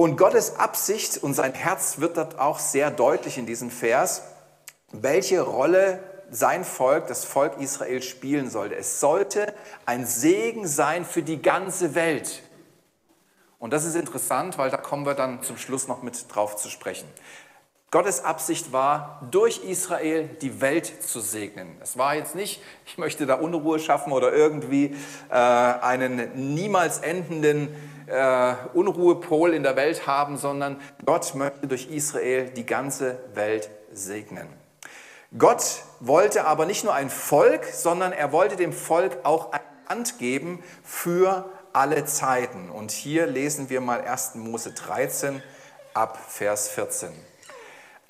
Und 0.00 0.16
Gottes 0.16 0.54
Absicht 0.54 1.18
und 1.24 1.34
sein 1.34 1.54
Herz 1.54 1.98
wird 1.98 2.18
dort 2.18 2.38
auch 2.38 2.60
sehr 2.60 2.92
deutlich 2.92 3.36
in 3.36 3.46
diesem 3.46 3.68
Vers, 3.68 4.22
welche 4.92 5.40
Rolle 5.40 5.98
sein 6.30 6.62
Volk, 6.62 7.08
das 7.08 7.24
Volk 7.24 7.58
Israel 7.58 8.00
spielen 8.00 8.48
sollte. 8.48 8.76
Es 8.76 9.00
sollte 9.00 9.52
ein 9.86 10.06
Segen 10.06 10.68
sein 10.68 11.04
für 11.04 11.22
die 11.24 11.42
ganze 11.42 11.96
Welt. 11.96 12.44
Und 13.58 13.72
das 13.72 13.84
ist 13.84 13.96
interessant, 13.96 14.56
weil 14.56 14.70
da 14.70 14.76
kommen 14.76 15.04
wir 15.04 15.14
dann 15.14 15.42
zum 15.42 15.56
Schluss 15.58 15.88
noch 15.88 16.00
mit 16.00 16.32
drauf 16.32 16.54
zu 16.54 16.70
sprechen. 16.70 17.08
Gottes 17.90 18.22
Absicht 18.22 18.70
war, 18.70 19.26
durch 19.32 19.64
Israel 19.64 20.28
die 20.42 20.60
Welt 20.60 21.02
zu 21.02 21.18
segnen. 21.18 21.76
Es 21.82 21.98
war 21.98 22.14
jetzt 22.14 22.36
nicht, 22.36 22.62
ich 22.86 22.98
möchte 22.98 23.26
da 23.26 23.34
Unruhe 23.34 23.80
schaffen 23.80 24.12
oder 24.12 24.32
irgendwie 24.32 24.94
äh, 25.28 25.34
einen 25.34 26.54
niemals 26.54 26.98
endenden 26.98 27.74
äh, 28.08 28.54
Unruhepol 28.74 29.54
in 29.54 29.62
der 29.62 29.76
Welt 29.76 30.06
haben, 30.06 30.36
sondern 30.36 30.80
Gott 31.04 31.34
möchte 31.34 31.66
durch 31.66 31.88
Israel 31.90 32.50
die 32.50 32.66
ganze 32.66 33.18
Welt 33.34 33.70
segnen. 33.92 34.48
Gott 35.36 35.82
wollte 36.00 36.46
aber 36.46 36.64
nicht 36.64 36.84
nur 36.84 36.94
ein 36.94 37.10
Volk, 37.10 37.64
sondern 37.66 38.12
er 38.12 38.32
wollte 38.32 38.56
dem 38.56 38.72
Volk 38.72 39.18
auch 39.24 39.52
ein 39.52 39.60
Land 39.88 40.18
geben 40.18 40.62
für 40.82 41.44
alle 41.72 42.04
Zeiten. 42.06 42.70
Und 42.70 42.90
hier 42.90 43.26
lesen 43.26 43.68
wir 43.70 43.80
mal 43.80 44.00
1. 44.00 44.36
Mose 44.36 44.72
13 44.72 45.42
ab 45.94 46.18
Vers 46.28 46.68
14. 46.68 47.10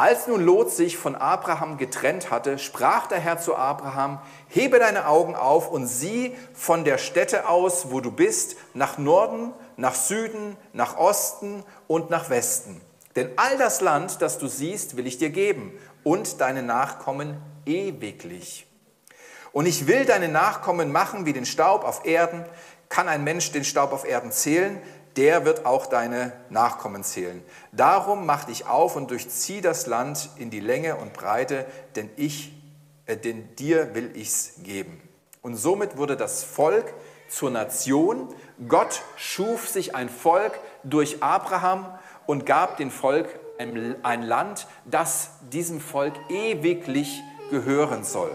Als 0.00 0.28
nun 0.28 0.44
Lot 0.44 0.70
sich 0.70 0.96
von 0.96 1.16
Abraham 1.16 1.76
getrennt 1.76 2.30
hatte, 2.30 2.60
sprach 2.60 3.08
der 3.08 3.18
Herr 3.18 3.40
zu 3.40 3.56
Abraham, 3.56 4.20
hebe 4.46 4.78
deine 4.78 5.08
Augen 5.08 5.34
auf 5.34 5.68
und 5.72 5.88
sieh 5.88 6.36
von 6.54 6.84
der 6.84 6.98
Stätte 6.98 7.48
aus, 7.48 7.90
wo 7.90 8.00
du 8.00 8.12
bist, 8.12 8.54
nach 8.74 8.96
Norden, 8.96 9.52
nach 9.76 9.96
Süden, 9.96 10.56
nach 10.72 10.96
Osten 10.96 11.64
und 11.88 12.10
nach 12.10 12.30
Westen. 12.30 12.80
Denn 13.16 13.30
all 13.34 13.58
das 13.58 13.80
Land, 13.80 14.22
das 14.22 14.38
du 14.38 14.46
siehst, 14.46 14.96
will 14.96 15.08
ich 15.08 15.18
dir 15.18 15.30
geben 15.30 15.72
und 16.04 16.40
deine 16.40 16.62
Nachkommen 16.62 17.42
ewiglich. 17.66 18.68
Und 19.50 19.66
ich 19.66 19.88
will 19.88 20.04
deine 20.04 20.28
Nachkommen 20.28 20.92
machen 20.92 21.26
wie 21.26 21.32
den 21.32 21.44
Staub 21.44 21.82
auf 21.82 22.06
Erden. 22.06 22.44
Kann 22.88 23.08
ein 23.08 23.24
Mensch 23.24 23.50
den 23.50 23.64
Staub 23.64 23.92
auf 23.92 24.06
Erden 24.06 24.30
zählen? 24.30 24.80
Der 25.18 25.44
wird 25.44 25.66
auch 25.66 25.86
deine 25.86 26.32
Nachkommen 26.48 27.02
zählen. 27.02 27.42
Darum 27.72 28.24
mach 28.24 28.44
dich 28.44 28.68
auf 28.68 28.94
und 28.94 29.10
durchzieh 29.10 29.60
das 29.60 29.86
Land 29.86 30.30
in 30.36 30.48
die 30.48 30.60
Länge 30.60 30.94
und 30.94 31.12
Breite, 31.12 31.66
denn, 31.96 32.08
ich, 32.16 32.54
äh, 33.06 33.16
denn 33.16 33.54
dir 33.56 33.96
will 33.96 34.12
ich's 34.14 34.54
geben. 34.62 35.02
Und 35.42 35.56
somit 35.56 35.96
wurde 35.96 36.16
das 36.16 36.44
Volk 36.44 36.94
zur 37.28 37.50
Nation. 37.50 38.28
Gott 38.68 39.02
schuf 39.16 39.68
sich 39.68 39.96
ein 39.96 40.08
Volk 40.08 40.60
durch 40.84 41.20
Abraham 41.20 41.98
und 42.26 42.46
gab 42.46 42.76
dem 42.76 42.92
Volk 42.92 43.28
ein, 43.58 43.96
ein 44.04 44.22
Land, 44.22 44.68
das 44.84 45.30
diesem 45.52 45.80
Volk 45.80 46.14
ewiglich 46.28 47.20
gehören 47.50 48.04
soll. 48.04 48.30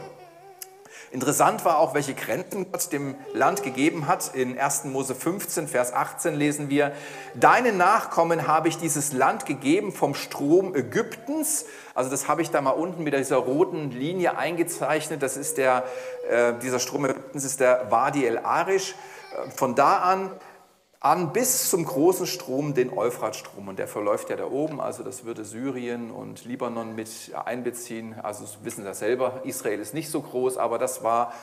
Interessant 1.13 1.63
war 1.63 1.77
auch, 1.77 1.93
welche 1.93 2.15
Grenzen 2.15 2.71
Gott 2.71 2.91
dem 2.91 3.13
Land 3.33 3.61
gegeben 3.61 4.07
hat. 4.07 4.33
In 4.33 4.57
1. 4.57 4.85
Mose 4.85 5.13
15, 5.13 5.67
Vers 5.67 5.93
18 5.93 6.33
lesen 6.33 6.71
wir, 6.71 6.91
Deinen 7.35 7.77
Nachkommen 7.77 8.47
habe 8.47 8.67
ich 8.67 8.79
dieses 8.79 9.13
Land 9.13 9.45
gegeben 9.45 9.91
vom 9.91 10.15
Strom 10.15 10.73
Ägyptens. 10.73 11.65
Also 11.93 12.09
das 12.09 12.27
habe 12.27 12.41
ich 12.41 12.49
da 12.49 12.61
mal 12.61 12.71
unten 12.71 13.03
mit 13.03 13.13
dieser 13.13 13.35
roten 13.35 13.91
Linie 13.91 14.39
eingezeichnet. 14.39 15.21
Das 15.21 15.37
ist 15.37 15.59
der, 15.59 15.83
äh, 16.31 16.53
dieser 16.63 16.79
Strom 16.79 17.05
Ägyptens 17.05 17.45
ist 17.45 17.59
der 17.59 17.91
Wadi 17.91 18.25
el 18.25 18.39
Arish. 18.39 18.95
Äh, 19.35 19.51
von 19.51 19.75
da 19.75 19.97
an 19.97 20.31
an 21.03 21.33
bis 21.33 21.69
zum 21.69 21.83
großen 21.83 22.25
Strom, 22.25 22.73
den 22.73 22.97
Euphratstrom. 22.97 23.67
Und 23.67 23.77
der 23.77 23.89
verläuft 23.89 24.29
ja 24.29 24.37
da 24.37 24.45
oben, 24.45 24.79
also 24.79 25.03
das 25.03 25.25
würde 25.25 25.43
Syrien 25.43 26.09
und 26.11 26.45
Libanon 26.45 26.95
mit 26.95 27.09
einbeziehen. 27.45 28.15
Also 28.23 28.45
wissen 28.63 28.85
Sie 28.85 28.93
selber, 28.93 29.41
Israel 29.43 29.81
ist 29.81 29.93
nicht 29.93 30.09
so 30.09 30.21
groß, 30.21 30.57
aber 30.57 30.79
das 30.79 31.03
war 31.03 31.33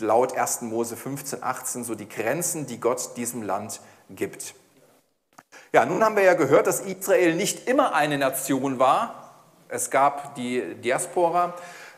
laut 0.00 0.36
1. 0.36 0.62
Mose 0.62 0.96
15, 0.96 1.42
18 1.42 1.84
so 1.84 1.94
die 1.94 2.08
Grenzen, 2.08 2.66
die 2.66 2.78
Gott 2.78 3.16
diesem 3.16 3.42
Land 3.42 3.80
gibt. 4.10 4.54
Ja, 5.72 5.86
nun 5.86 6.04
haben 6.04 6.16
wir 6.16 6.22
ja 6.22 6.34
gehört, 6.34 6.66
dass 6.66 6.80
Israel 6.80 7.34
nicht 7.34 7.68
immer 7.68 7.94
eine 7.94 8.18
Nation 8.18 8.78
war. 8.78 9.32
Es 9.68 9.90
gab 9.90 10.34
die 10.34 10.74
Diaspora. 10.74 11.54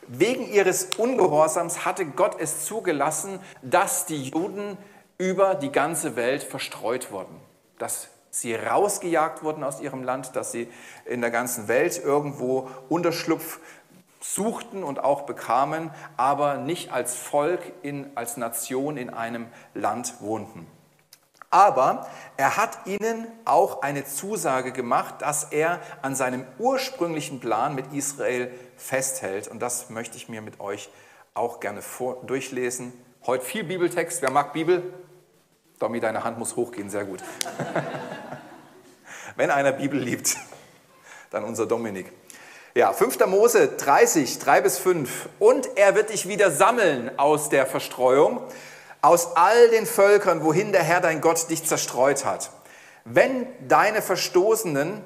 Wegen 0.06 0.48
ihres 0.48 0.90
Ungehorsams 0.96 1.84
hatte 1.84 2.06
Gott 2.06 2.36
es 2.38 2.64
zugelassen, 2.64 3.40
dass 3.62 4.06
die 4.06 4.22
Juden 4.22 4.78
über 5.18 5.56
die 5.56 5.72
ganze 5.72 6.16
Welt 6.16 6.42
verstreut 6.42 7.10
wurden, 7.10 7.34
dass 7.78 8.08
sie 8.30 8.54
rausgejagt 8.54 9.42
wurden 9.42 9.64
aus 9.64 9.80
ihrem 9.80 10.04
Land, 10.04 10.36
dass 10.36 10.52
sie 10.52 10.68
in 11.04 11.20
der 11.20 11.30
ganzen 11.30 11.66
Welt 11.66 12.00
irgendwo 12.02 12.68
Unterschlupf 12.88 13.58
suchten 14.20 14.84
und 14.84 15.02
auch 15.02 15.22
bekamen, 15.22 15.90
aber 16.16 16.56
nicht 16.58 16.92
als 16.92 17.14
Volk, 17.16 17.60
in, 17.82 18.10
als 18.14 18.36
Nation 18.36 18.96
in 18.96 19.10
einem 19.10 19.46
Land 19.74 20.20
wohnten. 20.20 20.66
Aber 21.50 22.06
er 22.36 22.56
hat 22.56 22.86
ihnen 22.86 23.26
auch 23.46 23.80
eine 23.80 24.04
Zusage 24.04 24.70
gemacht, 24.72 25.16
dass 25.20 25.44
er 25.44 25.80
an 26.02 26.14
seinem 26.14 26.44
ursprünglichen 26.58 27.40
Plan 27.40 27.74
mit 27.74 27.92
Israel 27.94 28.50
festhält. 28.76 29.48
Und 29.48 29.60
das 29.60 29.88
möchte 29.88 30.18
ich 30.18 30.28
mir 30.28 30.42
mit 30.42 30.60
euch 30.60 30.90
auch 31.32 31.60
gerne 31.60 31.80
vor, 31.80 32.22
durchlesen. 32.26 32.92
Heute 33.26 33.46
viel 33.46 33.64
Bibeltext. 33.64 34.20
Wer 34.20 34.30
mag 34.30 34.52
Bibel? 34.52 34.92
Domi, 35.78 36.00
deine 36.00 36.24
Hand 36.24 36.38
muss 36.38 36.56
hochgehen, 36.56 36.90
sehr 36.90 37.04
gut. 37.04 37.20
Wenn 39.36 39.50
einer 39.50 39.70
Bibel 39.70 40.00
liebt, 40.00 40.36
dann 41.30 41.44
unser 41.44 41.66
Dominik. 41.66 42.10
Ja, 42.74 42.92
5. 42.92 43.26
Mose 43.26 43.68
30, 43.68 44.40
3 44.40 44.60
bis 44.60 44.78
5. 44.78 45.28
Und 45.38 45.76
er 45.76 45.94
wird 45.94 46.10
dich 46.10 46.26
wieder 46.26 46.50
sammeln 46.50 47.16
aus 47.16 47.48
der 47.48 47.64
Verstreuung, 47.64 48.42
aus 49.02 49.36
all 49.36 49.68
den 49.70 49.86
Völkern, 49.86 50.42
wohin 50.42 50.72
der 50.72 50.82
Herr 50.82 51.00
dein 51.00 51.20
Gott 51.20 51.48
dich 51.48 51.64
zerstreut 51.64 52.24
hat. 52.24 52.50
Wenn 53.04 53.46
deine 53.68 54.02
Verstoßenen 54.02 55.04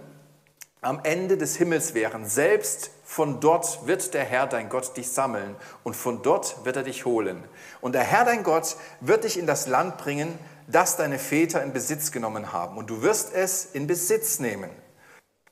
am 0.81 1.01
Ende 1.03 1.37
des 1.37 1.57
Himmels 1.57 1.93
wären, 1.93 2.27
selbst 2.27 2.91
von 3.05 3.41
dort 3.41 3.87
wird 3.87 4.15
der 4.15 4.25
Herr 4.25 4.47
dein 4.47 4.71
Gott 4.71 4.97
dich 4.97 5.11
sammeln 5.11 5.55
und 5.85 5.95
von 5.95 6.23
dort 6.23 6.65
wird 6.65 6.77
er 6.77 6.83
dich 6.83 7.05
holen. 7.05 7.45
Und 7.83 7.95
der 7.95 8.05
Herr 8.05 8.25
dein 8.25 8.43
Gott 8.43 8.77
wird 9.01 9.25
dich 9.25 9.39
in 9.39 9.47
das 9.47 9.67
Land 9.67 9.99
bringen, 9.99 10.39
das 10.67 10.97
deine 10.97 11.19
Väter 11.19 11.63
in 11.63 11.73
Besitz 11.73 12.13
genommen 12.13 12.53
haben. 12.53 12.77
Und 12.77 12.91
du 12.91 13.03
wirst 13.03 13.33
es 13.35 13.65
in 13.65 13.87
Besitz 13.87 14.39
nehmen. 14.39 14.71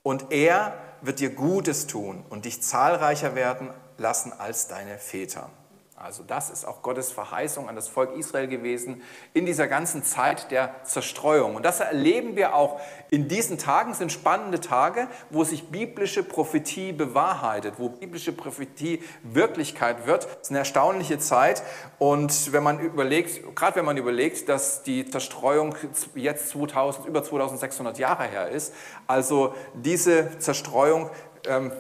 Und 0.02 0.32
er 0.32 0.74
wird 1.02 1.20
dir 1.20 1.30
Gutes 1.30 1.86
tun 1.86 2.24
und 2.30 2.44
dich 2.44 2.62
zahlreicher 2.62 3.34
werden 3.34 3.70
lassen 3.96 4.32
als 4.32 4.68
deine 4.68 4.98
Väter. 4.98 5.50
Also 6.02 6.22
das 6.26 6.48
ist 6.48 6.64
auch 6.64 6.80
Gottes 6.80 7.12
Verheißung 7.12 7.68
an 7.68 7.76
das 7.76 7.86
Volk 7.86 8.16
Israel 8.16 8.48
gewesen 8.48 9.02
in 9.34 9.44
dieser 9.44 9.68
ganzen 9.68 10.02
Zeit 10.02 10.50
der 10.50 10.82
Zerstreuung. 10.82 11.56
Und 11.56 11.62
das 11.62 11.80
erleben 11.80 12.36
wir 12.36 12.54
auch 12.54 12.80
in 13.10 13.28
diesen 13.28 13.58
Tagen, 13.58 13.92
sind 13.92 14.10
spannende 14.10 14.60
Tage, 14.60 15.08
wo 15.28 15.44
sich 15.44 15.68
biblische 15.68 16.22
Prophetie 16.22 16.92
bewahrheitet, 16.92 17.74
wo 17.76 17.90
biblische 17.90 18.32
Prophetie 18.32 19.02
Wirklichkeit 19.22 20.06
wird. 20.06 20.24
Es 20.24 20.44
ist 20.44 20.50
eine 20.50 20.60
erstaunliche 20.60 21.18
Zeit. 21.18 21.62
Und 21.98 22.50
wenn 22.54 22.62
man 22.62 22.80
überlegt, 22.80 23.54
gerade 23.54 23.76
wenn 23.76 23.84
man 23.84 23.98
überlegt, 23.98 24.48
dass 24.48 24.82
die 24.82 25.04
Zerstreuung 25.04 25.74
jetzt 26.14 26.48
2000, 26.48 27.08
über 27.08 27.22
2600 27.22 27.98
Jahre 27.98 28.24
her 28.24 28.48
ist, 28.48 28.72
also 29.06 29.54
diese 29.74 30.38
Zerstreuung 30.38 31.10
ähm, 31.46 31.72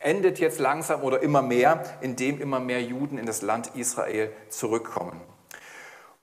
endet 0.00 0.38
jetzt 0.38 0.58
langsam 0.58 1.02
oder 1.02 1.22
immer 1.22 1.42
mehr, 1.42 1.82
indem 2.00 2.40
immer 2.40 2.60
mehr 2.60 2.82
Juden 2.82 3.18
in 3.18 3.26
das 3.26 3.42
Land 3.42 3.70
Israel 3.74 4.30
zurückkommen. 4.48 5.20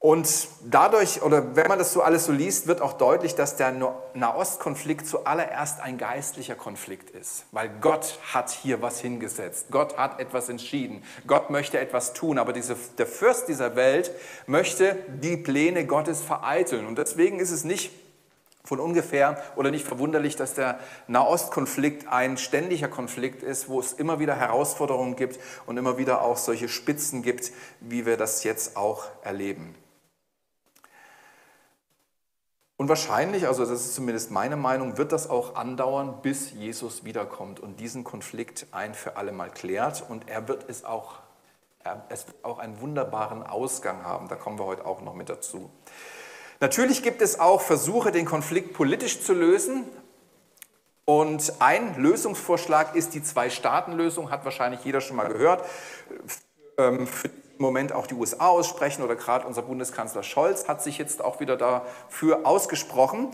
Und 0.03 0.49
dadurch, 0.65 1.21
oder 1.21 1.55
wenn 1.55 1.67
man 1.67 1.79
das 1.79 1.93
so 1.93 2.01
alles 2.01 2.25
so 2.25 2.33
liest, 2.33 2.67
wird 2.67 2.81
auch 2.81 2.91
deutlich, 2.91 3.35
dass 3.35 3.55
der 3.55 3.71
Nahostkonflikt 4.13 5.07
zuallererst 5.07 5.79
ein 5.79 5.97
geistlicher 5.97 6.55
Konflikt 6.55 7.11
ist. 7.11 7.45
Weil 7.53 7.69
Gott 7.79 8.19
hat 8.33 8.49
hier 8.51 8.81
was 8.81 8.99
hingesetzt. 8.99 9.67
Gott 9.71 9.95
hat 9.97 10.19
etwas 10.19 10.49
entschieden. 10.49 11.03
Gott 11.25 11.49
möchte 11.51 11.79
etwas 11.79 12.11
tun. 12.11 12.37
Aber 12.37 12.51
diese, 12.51 12.75
der 12.97 13.07
Fürst 13.07 13.47
dieser 13.47 13.77
Welt 13.77 14.11
möchte 14.45 14.97
die 15.21 15.37
Pläne 15.37 15.87
Gottes 15.87 16.21
vereiteln. 16.21 16.85
Und 16.85 16.97
deswegen 16.97 17.39
ist 17.39 17.51
es 17.51 17.63
nicht 17.63 17.89
von 18.65 18.79
ungefähr 18.79 19.41
oder 19.57 19.71
nicht 19.71 19.85
verwunderlich, 19.85 20.37
dass 20.37 20.53
der 20.53 20.79
Nahostkonflikt 21.07 22.07
ein 22.07 22.37
ständiger 22.37 22.87
Konflikt 22.87 23.43
ist, 23.43 23.67
wo 23.67 23.79
es 23.79 23.91
immer 23.91 24.19
wieder 24.19 24.35
Herausforderungen 24.35 25.17
gibt 25.17 25.39
und 25.65 25.77
immer 25.77 25.97
wieder 25.97 26.21
auch 26.21 26.37
solche 26.37 26.69
Spitzen 26.69 27.23
gibt, 27.23 27.51
wie 27.81 28.05
wir 28.05 28.15
das 28.15 28.43
jetzt 28.45 28.77
auch 28.77 29.05
erleben. 29.23 29.75
Und 32.77 32.89
wahrscheinlich, 32.89 33.47
also 33.47 33.65
das 33.65 33.81
ist 33.85 33.95
zumindest 33.95 34.31
meine 34.31 34.55
Meinung, 34.55 34.97
wird 34.97 35.11
das 35.11 35.29
auch 35.29 35.55
andauern, 35.55 36.21
bis 36.21 36.51
Jesus 36.51 37.03
wiederkommt 37.03 37.59
und 37.59 37.79
diesen 37.79 38.03
Konflikt 38.03 38.67
ein 38.71 38.93
für 38.93 39.15
alle 39.15 39.31
Mal 39.31 39.49
klärt. 39.49 40.03
Und 40.09 40.29
er 40.29 40.47
wird 40.47 40.69
es 40.69 40.83
auch, 40.83 41.19
es 42.09 42.27
wird 42.27 42.43
auch 42.43 42.59
einen 42.59 42.81
wunderbaren 42.81 43.43
Ausgang 43.43 44.03
haben. 44.03 44.27
Da 44.27 44.35
kommen 44.35 44.57
wir 44.57 44.65
heute 44.65 44.85
auch 44.85 45.01
noch 45.01 45.13
mit 45.13 45.29
dazu. 45.29 45.69
Natürlich 46.63 47.03
gibt 47.03 47.21
es 47.21 47.41
auch 47.41 47.59
Versuche, 47.59 48.13
den 48.13 48.23
Konflikt 48.23 48.71
politisch 48.71 49.19
zu 49.19 49.33
lösen. 49.33 49.83
Und 51.03 51.55
ein 51.59 52.01
Lösungsvorschlag 52.01 52.95
ist 52.95 53.13
die 53.13 53.21
Zwei-Staaten-Lösung, 53.21 54.31
hat 54.31 54.45
wahrscheinlich 54.45 54.81
jeder 54.85 55.01
schon 55.01 55.17
mal 55.17 55.27
gehört. 55.27 55.65
Ähm, 56.77 57.05
für 57.05 57.27
im 57.27 57.61
Moment 57.61 57.91
auch 57.91 58.07
die 58.07 58.13
USA 58.13 58.47
aussprechen 58.47 59.03
oder 59.03 59.17
gerade 59.17 59.45
unser 59.45 59.61
Bundeskanzler 59.61 60.23
Scholz 60.23 60.69
hat 60.69 60.81
sich 60.81 60.97
jetzt 60.97 61.21
auch 61.21 61.41
wieder 61.41 61.57
dafür 61.57 62.47
ausgesprochen. 62.47 63.33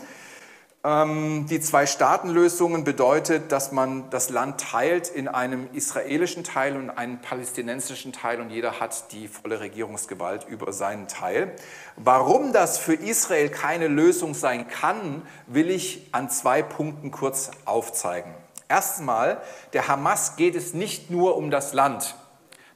Ähm, 0.82 1.44
die 1.46 1.60
Zwei-Staaten-Lösung 1.60 2.84
bedeutet, 2.84 3.52
dass 3.52 3.70
man 3.70 4.08
das 4.08 4.30
Land 4.30 4.62
teilt 4.62 5.08
in 5.08 5.28
einem 5.28 5.68
israelischen 5.74 6.42
Teil 6.42 6.74
und 6.74 6.88
einen 6.88 7.20
palästinensischen 7.20 8.14
Teil 8.14 8.40
und 8.40 8.48
jeder 8.48 8.80
hat 8.80 9.12
die 9.12 9.28
volle 9.28 9.60
Regierungsgewalt 9.60 10.46
über 10.48 10.72
seinen 10.72 11.06
Teil. 11.06 11.54
Warum 11.96 12.54
das 12.54 12.78
für 12.78 12.94
Israel 12.94 13.50
keine 13.50 13.88
Lösung 13.88 14.32
sein 14.32 14.68
kann, 14.68 15.26
will 15.46 15.68
ich 15.70 16.08
an 16.12 16.30
zwei 16.30 16.62
Punkten 16.62 17.10
kurz 17.10 17.50
aufzeigen. 17.66 18.34
Erstmal, 18.66 19.42
der 19.74 19.86
Hamas 19.86 20.36
geht 20.36 20.54
es 20.54 20.72
nicht 20.72 21.10
nur 21.10 21.36
um 21.36 21.50
das 21.50 21.74
Land. 21.74 22.14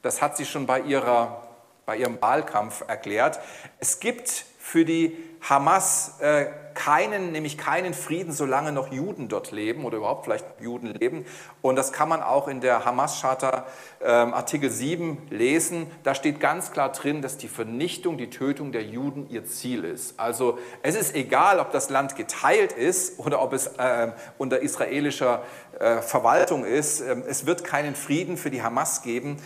Das 0.03 0.21
hat 0.21 0.37
sie 0.37 0.45
schon 0.45 0.67
bei, 0.67 0.81
ihrer, 0.81 1.47
bei 1.87 1.97
ihrem 1.97 2.21
Wahlkampf 2.21 2.83
erklärt. 2.87 3.39
Es 3.79 3.99
gibt 3.99 4.45
für 4.59 4.85
die 4.85 5.17
Hamas 5.41 6.19
äh, 6.19 6.45
keinen, 6.75 7.31
nämlich 7.31 7.57
keinen 7.57 7.93
Frieden, 7.93 8.31
solange 8.31 8.71
noch 8.71 8.91
Juden 8.91 9.27
dort 9.27 9.51
leben 9.51 9.85
oder 9.85 9.97
überhaupt 9.97 10.25
vielleicht 10.25 10.45
Juden 10.59 10.87
leben. 10.87 11.25
Und 11.61 11.75
das 11.75 11.91
kann 11.91 12.09
man 12.09 12.21
auch 12.21 12.47
in 12.47 12.61
der 12.61 12.85
Hamas-Charta 12.85 13.65
äh, 13.99 14.05
Artikel 14.05 14.69
7 14.69 15.27
lesen. 15.29 15.87
Da 16.03 16.13
steht 16.13 16.39
ganz 16.39 16.71
klar 16.71 16.91
drin, 16.91 17.21
dass 17.21 17.37
die 17.37 17.47
Vernichtung, 17.47 18.17
die 18.17 18.29
Tötung 18.29 18.71
der 18.71 18.83
Juden 18.83 19.27
ihr 19.29 19.45
Ziel 19.45 19.83
ist. 19.83 20.19
Also 20.19 20.59
es 20.83 20.95
ist 20.95 21.15
egal, 21.15 21.59
ob 21.59 21.71
das 21.71 21.89
Land 21.89 22.15
geteilt 22.15 22.73
ist 22.73 23.17
oder 23.19 23.41
ob 23.41 23.53
es 23.53 23.67
äh, 23.67 24.11
unter 24.37 24.59
israelischer 24.59 25.43
äh, 25.79 26.01
Verwaltung 26.01 26.65
ist. 26.65 27.01
Ähm, 27.01 27.23
es 27.27 27.45
wird 27.45 27.63
keinen 27.63 27.95
Frieden 27.95 28.37
für 28.37 28.51
die 28.51 28.61
Hamas 28.61 29.01
geben, 29.01 29.37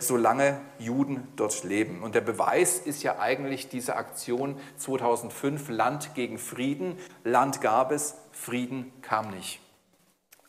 solange 0.00 0.60
Juden 0.78 1.28
dort 1.36 1.64
leben. 1.64 2.02
Und 2.02 2.14
der 2.14 2.20
Beweis 2.20 2.78
ist 2.78 3.02
ja 3.02 3.18
eigentlich 3.18 3.68
diese 3.68 3.96
Aktion 3.96 4.58
2005, 4.76 5.68
Land 5.68 6.14
gegen 6.14 6.38
Frieden. 6.38 6.98
Land 7.24 7.60
gab 7.60 7.92
es, 7.92 8.16
Frieden 8.32 8.92
kam 9.02 9.30
nicht. 9.30 9.60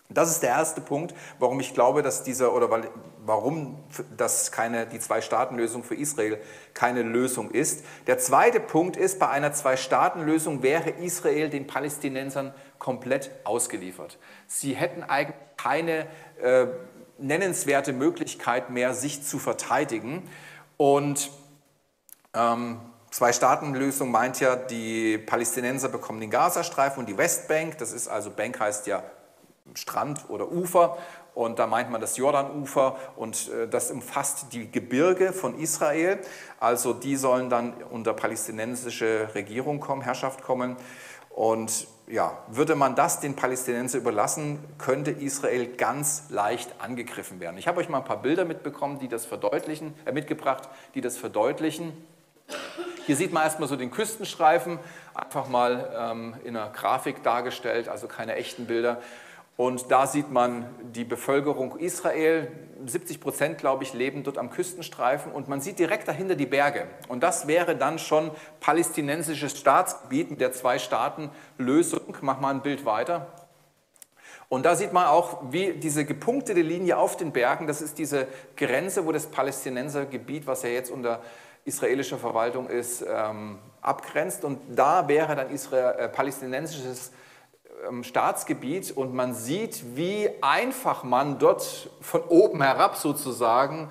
Das 0.10 0.31
ist 0.31 0.41
der 0.41 0.51
erste 0.51 0.79
Punkt, 0.79 1.13
warum 1.38 1.60
ich 1.60 1.74
glaube, 1.74 2.01
dass 2.01 2.24
dieser 2.24 2.53
oder 2.53 2.72
weil, 2.72 2.89
warum 3.25 3.77
das 4.15 4.53
keine 4.53 4.86
die 4.86 5.00
Zwei-Staaten-Lösung 5.00 5.84
für 5.84 5.96
Israel 5.96 6.39
keine 6.74 7.03
Lösung 7.03 7.51
ist. 7.51 7.84
Der 8.07 8.17
zweite 8.17 8.62
Punkt 8.62 8.96
ist, 8.96 9.19
bei 9.19 9.27
einer 9.27 9.51
Zwei-Staaten-Lösung 9.51 10.63
wäre 10.63 10.91
Israel 10.91 11.50
den 11.50 11.67
Palästinensern 11.67 12.53
komplett 12.79 13.31
ausgeliefert. 13.43 14.17
Sie 14.48 14.75
hätten 14.75 15.03
eigentlich 15.03 15.36
keine 15.57 16.07
äh, 16.41 16.67
nennenswerte 17.19 17.94
Möglichkeit 17.94 18.70
mehr, 18.70 18.94
sich 18.94 19.24
zu 19.24 19.39
verteidigen. 19.39 20.29
Und 20.77 21.31
ähm, 22.33 22.79
Zwei-Staaten-Lösung 23.11 24.11
meint 24.11 24.39
ja, 24.39 24.55
die 24.55 25.18
Palästinenser 25.18 25.89
bekommen 25.89 26.20
den 26.20 26.29
Gazastreifen 26.29 27.00
und 27.00 27.05
die 27.07 27.18
Westbank. 27.18 27.77
Das 27.77 27.92
ist 27.94 28.07
also, 28.07 28.29
Bank 28.29 28.59
heißt 28.59 28.85
ja 28.87 29.03
Strand 29.74 30.29
oder 30.29 30.51
Ufer. 30.51 30.98
Und 31.33 31.59
da 31.59 31.68
meint 31.68 31.92
man 31.92 32.01
das 32.01 32.18
Jordanufer 32.18 32.98
und 33.15 33.50
äh, 33.50 33.68
das 33.68 33.92
umfasst 33.92 34.53
die 34.53 34.72
Gebirge 34.72 35.33
von 35.33 35.57
Israel. 35.59 36.20
Also 36.59 36.94
die 36.94 37.15
sollen 37.15 37.50
dann 37.50 37.74
unter 37.92 38.13
palästinensische 38.13 39.29
Regierung 39.35 39.79
kommen, 39.79 40.01
Herrschaft 40.01 40.42
kommen. 40.42 40.77
Und 41.29 41.87
ja, 42.07 42.37
würde 42.48 42.75
man 42.75 42.96
das 42.96 43.20
den 43.20 43.35
Palästinensern 43.35 44.01
überlassen, 44.01 44.59
könnte 44.77 45.11
Israel 45.11 45.67
ganz 45.75 46.29
leicht 46.29 46.81
angegriffen 46.81 47.39
werden. 47.39 47.57
Ich 47.57 47.67
habe 47.67 47.81
euch 47.81 47.89
mal 47.89 48.00
ein 48.00 48.05
paar 48.05 48.22
Bilder 48.22 48.46
mitbekommen, 48.46 49.00
die 49.00 49.09
das 49.09 49.25
verdeutlichen, 49.25 49.93
äh, 50.05 50.13
mitgebracht, 50.13 50.70
die 50.96 51.01
das 51.01 51.17
verdeutlichen. 51.17 51.91
Hier 53.05 53.17
sieht 53.17 53.33
man 53.33 53.43
erstmal 53.43 53.67
so 53.67 53.75
den 53.75 53.91
Küstenstreifen, 53.91 54.79
einfach 55.13 55.50
mal 55.50 55.93
ähm, 55.98 56.35
in 56.46 56.55
einer 56.55 56.70
Grafik 56.70 57.24
dargestellt, 57.24 57.89
also 57.89 58.07
keine 58.07 58.35
echten 58.35 58.67
Bilder. 58.67 59.01
Und 59.57 59.91
da 59.91 60.05
sieht 60.05 60.31
man 60.31 60.70
die 60.93 61.03
Bevölkerung 61.03 61.77
Israel, 61.79 62.51
70 62.85 63.20
Prozent, 63.20 63.57
glaube 63.57 63.83
ich, 63.83 63.93
leben 63.93 64.24
dort 64.24 64.37
am 64.37 64.51
Küstenstreifen 64.51 65.31
und 65.31 65.48
man 65.48 65.61
sieht 65.61 65.79
direkt 65.79 66.07
dahinter 66.07 66.35
die 66.35 66.46
Berge. 66.46 66.87
Und 67.07 67.24
das 67.24 67.48
wäre 67.48 67.75
dann 67.75 67.98
schon 67.98 68.29
palästinensisches 68.59 69.57
Staatsgebiet 69.57 70.29
mit 70.29 70.41
der 70.41 70.53
Zwei-Staaten-Lösung. 70.53 72.17
Mach 72.22 72.39
mal 72.39 72.51
ein 72.51 72.61
Bild 72.61 72.85
weiter. 72.85 73.33
Und 74.48 74.63
da 74.63 74.75
sieht 74.75 74.93
man 74.93 75.07
auch, 75.07 75.39
wie 75.51 75.74
diese 75.74 76.05
gepunktete 76.05 76.61
Linie 76.61 76.98
auf 76.98 77.17
den 77.17 77.31
Bergen, 77.31 77.65
das 77.65 77.81
ist 77.81 77.98
diese 77.98 78.27
Grenze, 78.55 79.07
wo 79.07 79.11
das 79.11 79.25
Palästinensergebiet, 79.25 80.46
was 80.46 80.61
ja 80.61 80.70
jetzt 80.70 80.91
unter 80.91 81.22
israelischer 81.65 82.17
Verwaltung 82.17 82.70
ist, 82.70 83.03
ähm, 83.05 83.57
abgrenzt. 83.81 84.46
Und 84.46 84.59
da 84.70 85.07
wäre 85.07 85.35
dann 85.35 85.50
Israel, 85.50 85.96
äh, 85.98 86.07
palästinensisches 86.07 87.09
ähm, 87.09 87.26
Staatsgebiet 88.01 88.92
und 88.92 89.13
man 89.13 89.33
sieht, 89.33 89.96
wie 89.96 90.29
einfach 90.42 91.03
man 91.03 91.40
dort 91.40 91.90
von 92.01 92.22
oben 92.24 92.61
herab 92.61 92.96
sozusagen 92.98 93.90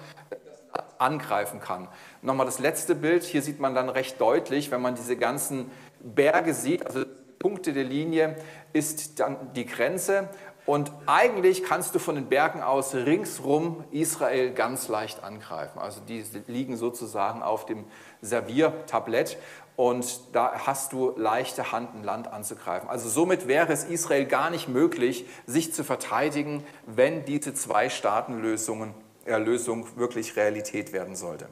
angreifen 0.99 1.61
kann. 1.61 1.89
Nochmal 2.23 2.47
das 2.47 2.59
letzte 2.59 2.95
Bild, 2.95 3.23
hier 3.23 3.43
sieht 3.43 3.61
man 3.61 3.75
dann 3.75 3.89
recht 3.89 4.21
deutlich, 4.21 4.71
wenn 4.71 4.83
man 4.83 4.95
diese 4.95 5.17
ganzen 5.17 5.71
Berge 6.01 6.55
sieht, 6.55 6.87
also 6.87 7.05
Punkte 7.39 7.73
der 7.73 7.85
Linie 7.85 8.37
ist 8.73 9.21
dann 9.21 9.53
die 9.55 9.67
Grenze 9.67 10.29
und 10.65 10.91
eigentlich 11.07 11.63
kannst 11.63 11.95
du 11.95 12.01
von 12.01 12.17
den 12.17 12.27
Bergen 12.27 12.61
aus 12.61 12.93
ringsrum 12.95 13.85
Israel 13.93 14.53
ganz 14.53 14.89
leicht 14.89 15.23
angreifen. 15.23 15.79
Also 15.79 16.01
die 16.01 16.25
liegen 16.49 16.77
sozusagen 16.77 17.43
auf 17.43 17.67
dem 17.67 17.85
Serviertablett 18.21 19.39
und 19.77 20.21
da 20.33 20.67
hast 20.67 20.93
du 20.93 21.13
leichte 21.17 21.71
Hand, 21.71 21.95
ein 21.95 22.03
Land 22.03 22.29
anzugreifen. 22.29 22.89
Also 22.89 23.09
somit 23.11 23.47
wäre 23.47 23.73
es 23.73 23.85
Israel 23.85 24.25
gar 24.25 24.49
nicht 24.51 24.69
möglich, 24.69 25.27
sich 25.47 25.75
zu 25.75 25.85
verteidigen, 25.85 26.65
wenn 26.87 27.27
diese 27.27 27.53
Zwei-Staaten-Lösung 27.53 28.95
äh, 29.27 29.97
wirklich 29.97 30.37
Realität 30.37 30.93
werden 30.93 31.15
sollte. 31.15 31.49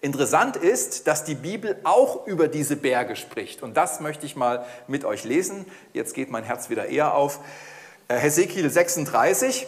Interessant 0.00 0.56
ist, 0.56 1.06
dass 1.06 1.24
die 1.24 1.34
Bibel 1.34 1.78
auch 1.84 2.26
über 2.26 2.48
diese 2.48 2.76
Berge 2.76 3.14
spricht. 3.14 3.62
Und 3.62 3.76
das 3.76 4.00
möchte 4.00 4.26
ich 4.26 4.34
mal 4.34 4.64
mit 4.88 5.04
euch 5.04 5.22
lesen. 5.22 5.66
Jetzt 5.92 6.14
geht 6.14 6.30
mein 6.30 6.44
Herz 6.44 6.70
wieder 6.70 6.86
eher 6.86 7.14
auf. 7.14 7.40
Äh, 8.08 8.16
Hesekiel 8.16 8.68
36. 8.70 9.66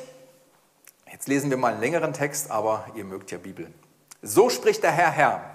Jetzt 1.13 1.29
lesen 1.29 1.51
wir 1.51 1.59
mal 1.59 1.73
einen 1.73 1.81
längeren 1.81 2.15
Text, 2.15 2.51
aber 2.51 2.87
ihr 2.97 3.05
mögt 3.05 3.31
ja 3.31 3.39
Bibel. 3.39 3.71
So 4.23 4.49
spricht 4.49 4.83
der 4.83 4.91
Herr, 4.91 5.11
Herr 5.11 5.54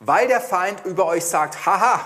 weil 0.00 0.26
der 0.26 0.40
Feind 0.40 0.84
über 0.86 1.06
euch 1.06 1.24
sagt, 1.24 1.66
haha, 1.66 2.00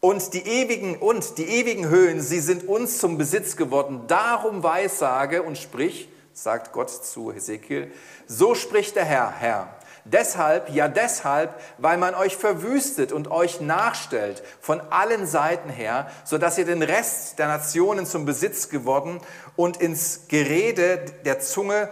und 0.00 0.34
die 0.34 0.46
ewigen 0.46 0.96
und 0.96 1.38
die 1.38 1.46
ewigen 1.46 1.88
Höhen, 1.88 2.20
sie 2.20 2.40
sind 2.40 2.68
uns 2.68 2.98
zum 2.98 3.16
Besitz 3.16 3.56
geworden. 3.56 4.02
Darum 4.06 4.62
weissage 4.62 5.42
und 5.42 5.56
sprich, 5.56 6.10
sagt 6.34 6.72
Gott 6.72 6.90
zu 6.90 7.32
Hesekiel, 7.32 7.90
so 8.26 8.54
spricht 8.54 8.96
der 8.96 9.06
Herr, 9.06 9.32
Herr. 9.38 9.68
Deshalb, 10.06 10.68
ja 10.68 10.88
deshalb, 10.88 11.58
weil 11.78 11.96
man 11.96 12.14
euch 12.14 12.36
verwüstet 12.36 13.10
und 13.12 13.30
euch 13.30 13.62
nachstellt 13.62 14.42
von 14.60 14.82
allen 14.90 15.26
Seiten 15.26 15.70
her, 15.70 16.10
so 16.26 16.36
dass 16.36 16.58
ihr 16.58 16.66
den 16.66 16.82
Rest 16.82 17.38
der 17.38 17.48
Nationen 17.48 18.04
zum 18.04 18.26
Besitz 18.26 18.68
geworden 18.68 19.22
und 19.56 19.78
ins 19.78 20.28
Gerede 20.28 20.98
der 21.24 21.40
Zunge 21.40 21.88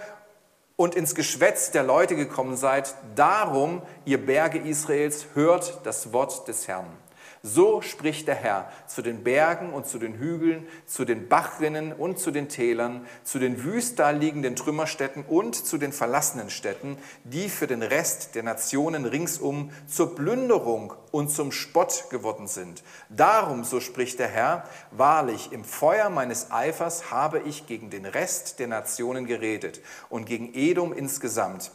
und 0.76 0.94
ins 0.94 1.14
Geschwätz 1.14 1.70
der 1.70 1.82
Leute 1.82 2.16
gekommen 2.16 2.56
seid. 2.56 2.94
Darum, 3.14 3.82
ihr 4.04 4.24
Berge 4.24 4.58
Israels, 4.58 5.26
hört 5.34 5.80
das 5.84 6.12
Wort 6.12 6.48
des 6.48 6.68
Herrn. 6.68 6.86
So 7.44 7.82
spricht 7.82 8.28
der 8.28 8.36
Herr 8.36 8.70
zu 8.86 9.02
den 9.02 9.24
Bergen 9.24 9.72
und 9.72 9.88
zu 9.88 9.98
den 9.98 10.14
Hügeln, 10.14 10.64
zu 10.86 11.04
den 11.04 11.28
Bachrinnen 11.28 11.92
und 11.92 12.20
zu 12.20 12.30
den 12.30 12.48
Tälern, 12.48 13.04
zu 13.24 13.40
den 13.40 13.64
wüst 13.64 13.98
liegenden 13.98 14.54
Trümmerstätten 14.54 15.24
und 15.24 15.56
zu 15.56 15.76
den 15.76 15.92
verlassenen 15.92 16.50
Städten, 16.50 16.96
die 17.24 17.48
für 17.48 17.66
den 17.66 17.82
Rest 17.82 18.36
der 18.36 18.44
Nationen 18.44 19.06
ringsum 19.06 19.72
zur 19.88 20.14
Plünderung 20.14 20.94
und 21.10 21.30
zum 21.30 21.50
Spott 21.50 22.06
geworden 22.10 22.46
sind. 22.46 22.84
Darum, 23.08 23.64
so 23.64 23.80
spricht 23.80 24.20
der 24.20 24.28
Herr, 24.28 24.62
wahrlich, 24.92 25.50
im 25.50 25.64
Feuer 25.64 26.10
meines 26.10 26.52
Eifers 26.52 27.10
habe 27.10 27.40
ich 27.40 27.66
gegen 27.66 27.90
den 27.90 28.06
Rest 28.06 28.60
der 28.60 28.68
Nationen 28.68 29.26
geredet 29.26 29.80
und 30.08 30.26
gegen 30.26 30.54
Edom 30.54 30.92
insgesamt 30.92 31.72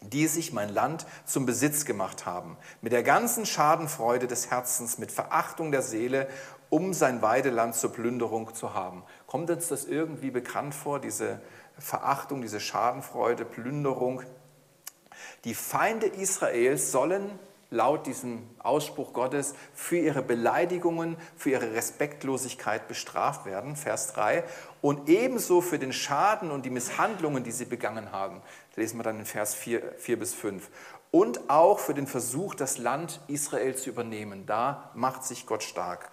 die 0.00 0.26
sich 0.26 0.52
mein 0.52 0.68
Land 0.68 1.06
zum 1.24 1.46
Besitz 1.46 1.84
gemacht 1.84 2.26
haben, 2.26 2.56
mit 2.82 2.92
der 2.92 3.02
ganzen 3.02 3.46
Schadenfreude 3.46 4.26
des 4.26 4.50
Herzens, 4.50 4.98
mit 4.98 5.10
Verachtung 5.10 5.72
der 5.72 5.82
Seele, 5.82 6.28
um 6.68 6.92
sein 6.92 7.22
Weideland 7.22 7.74
zur 7.74 7.92
Plünderung 7.92 8.54
zu 8.54 8.74
haben. 8.74 9.04
Kommt 9.26 9.50
uns 9.50 9.68
das 9.68 9.84
irgendwie 9.84 10.30
bekannt 10.30 10.74
vor, 10.74 11.00
diese 11.00 11.40
Verachtung, 11.78 12.42
diese 12.42 12.60
Schadenfreude, 12.60 13.44
Plünderung? 13.44 14.22
Die 15.44 15.54
Feinde 15.54 16.06
Israels 16.06 16.92
sollen 16.92 17.38
laut 17.70 18.06
diesem 18.06 18.48
Ausspruch 18.58 19.12
Gottes 19.12 19.54
für 19.74 19.98
ihre 19.98 20.22
Beleidigungen, 20.22 21.16
für 21.36 21.50
ihre 21.50 21.74
Respektlosigkeit 21.74 22.88
bestraft 22.88 23.44
werden, 23.44 23.76
Vers 23.76 24.12
3, 24.12 24.44
und 24.82 25.08
ebenso 25.08 25.60
für 25.60 25.78
den 25.78 25.92
Schaden 25.92 26.50
und 26.50 26.64
die 26.64 26.70
Misshandlungen, 26.70 27.42
die 27.42 27.52
sie 27.52 27.64
begangen 27.64 28.12
haben. 28.12 28.40
Das 28.70 28.76
lesen 28.76 28.98
wir 28.98 29.02
dann 29.02 29.18
in 29.18 29.26
Vers 29.26 29.54
4, 29.54 29.94
4 29.98 30.18
bis 30.18 30.34
5. 30.34 30.68
Und 31.10 31.50
auch 31.50 31.78
für 31.78 31.94
den 31.94 32.06
Versuch, 32.06 32.54
das 32.54 32.78
Land 32.78 33.20
Israel 33.26 33.74
zu 33.74 33.90
übernehmen. 33.90 34.46
Da 34.46 34.90
macht 34.94 35.24
sich 35.24 35.46
Gott 35.46 35.62
stark. 35.62 36.10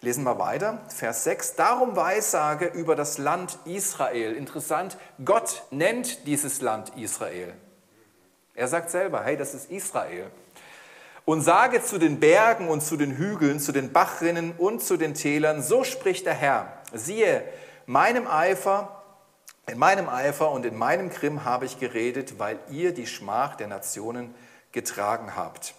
Lesen 0.00 0.24
wir 0.24 0.38
weiter, 0.38 0.80
Vers 0.88 1.24
6. 1.24 1.54
Darum 1.54 1.94
weissage 1.94 2.66
über 2.66 2.96
das 2.96 3.18
Land 3.18 3.58
Israel. 3.64 4.34
Interessant, 4.34 4.98
Gott 5.24 5.62
nennt 5.70 6.26
dieses 6.26 6.60
Land 6.60 6.96
Israel. 6.96 7.54
Er 8.54 8.68
sagt 8.68 8.90
selber, 8.90 9.22
hey, 9.22 9.36
das 9.36 9.54
ist 9.54 9.70
Israel 9.70 10.30
und 11.24 11.42
sage 11.42 11.82
zu 11.82 11.98
den 11.98 12.20
Bergen 12.20 12.68
und 12.68 12.82
zu 12.82 12.96
den 12.96 13.16
Hügeln, 13.16 13.60
zu 13.60 13.72
den 13.72 13.92
Bachrinnen 13.92 14.52
und 14.58 14.82
zu 14.82 14.96
den 14.96 15.14
Tälern, 15.14 15.62
so 15.62 15.84
spricht 15.84 16.26
der 16.26 16.34
Herr, 16.34 16.72
siehe, 16.92 17.44
meinem 17.86 18.26
Eifer, 18.26 19.02
in 19.66 19.78
meinem 19.78 20.08
Eifer 20.08 20.50
und 20.50 20.66
in 20.66 20.76
meinem 20.76 21.10
Grimm 21.10 21.44
habe 21.44 21.66
ich 21.66 21.78
geredet, 21.78 22.38
weil 22.38 22.58
ihr 22.70 22.92
die 22.92 23.06
Schmach 23.06 23.54
der 23.54 23.68
Nationen 23.68 24.34
getragen 24.72 25.36
habt. 25.36 25.74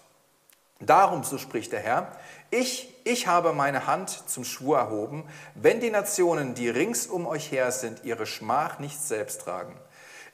Darum, 0.79 1.23
so 1.23 1.37
spricht 1.37 1.71
der 1.71 1.79
Herr, 1.79 2.11
ich, 2.49 2.93
ich 3.03 3.27
habe 3.27 3.53
meine 3.53 3.87
Hand 3.87 4.09
zum 4.29 4.43
Schwur 4.43 4.77
erhoben, 4.77 5.23
wenn 5.55 5.79
die 5.79 5.89
Nationen, 5.89 6.55
die 6.55 6.69
rings 6.69 7.07
um 7.07 7.25
euch 7.25 7.51
her 7.51 7.71
sind, 7.71 8.03
ihre 8.03 8.25
Schmach 8.25 8.79
nicht 8.79 9.01
selbst 9.01 9.41
tragen 9.41 9.75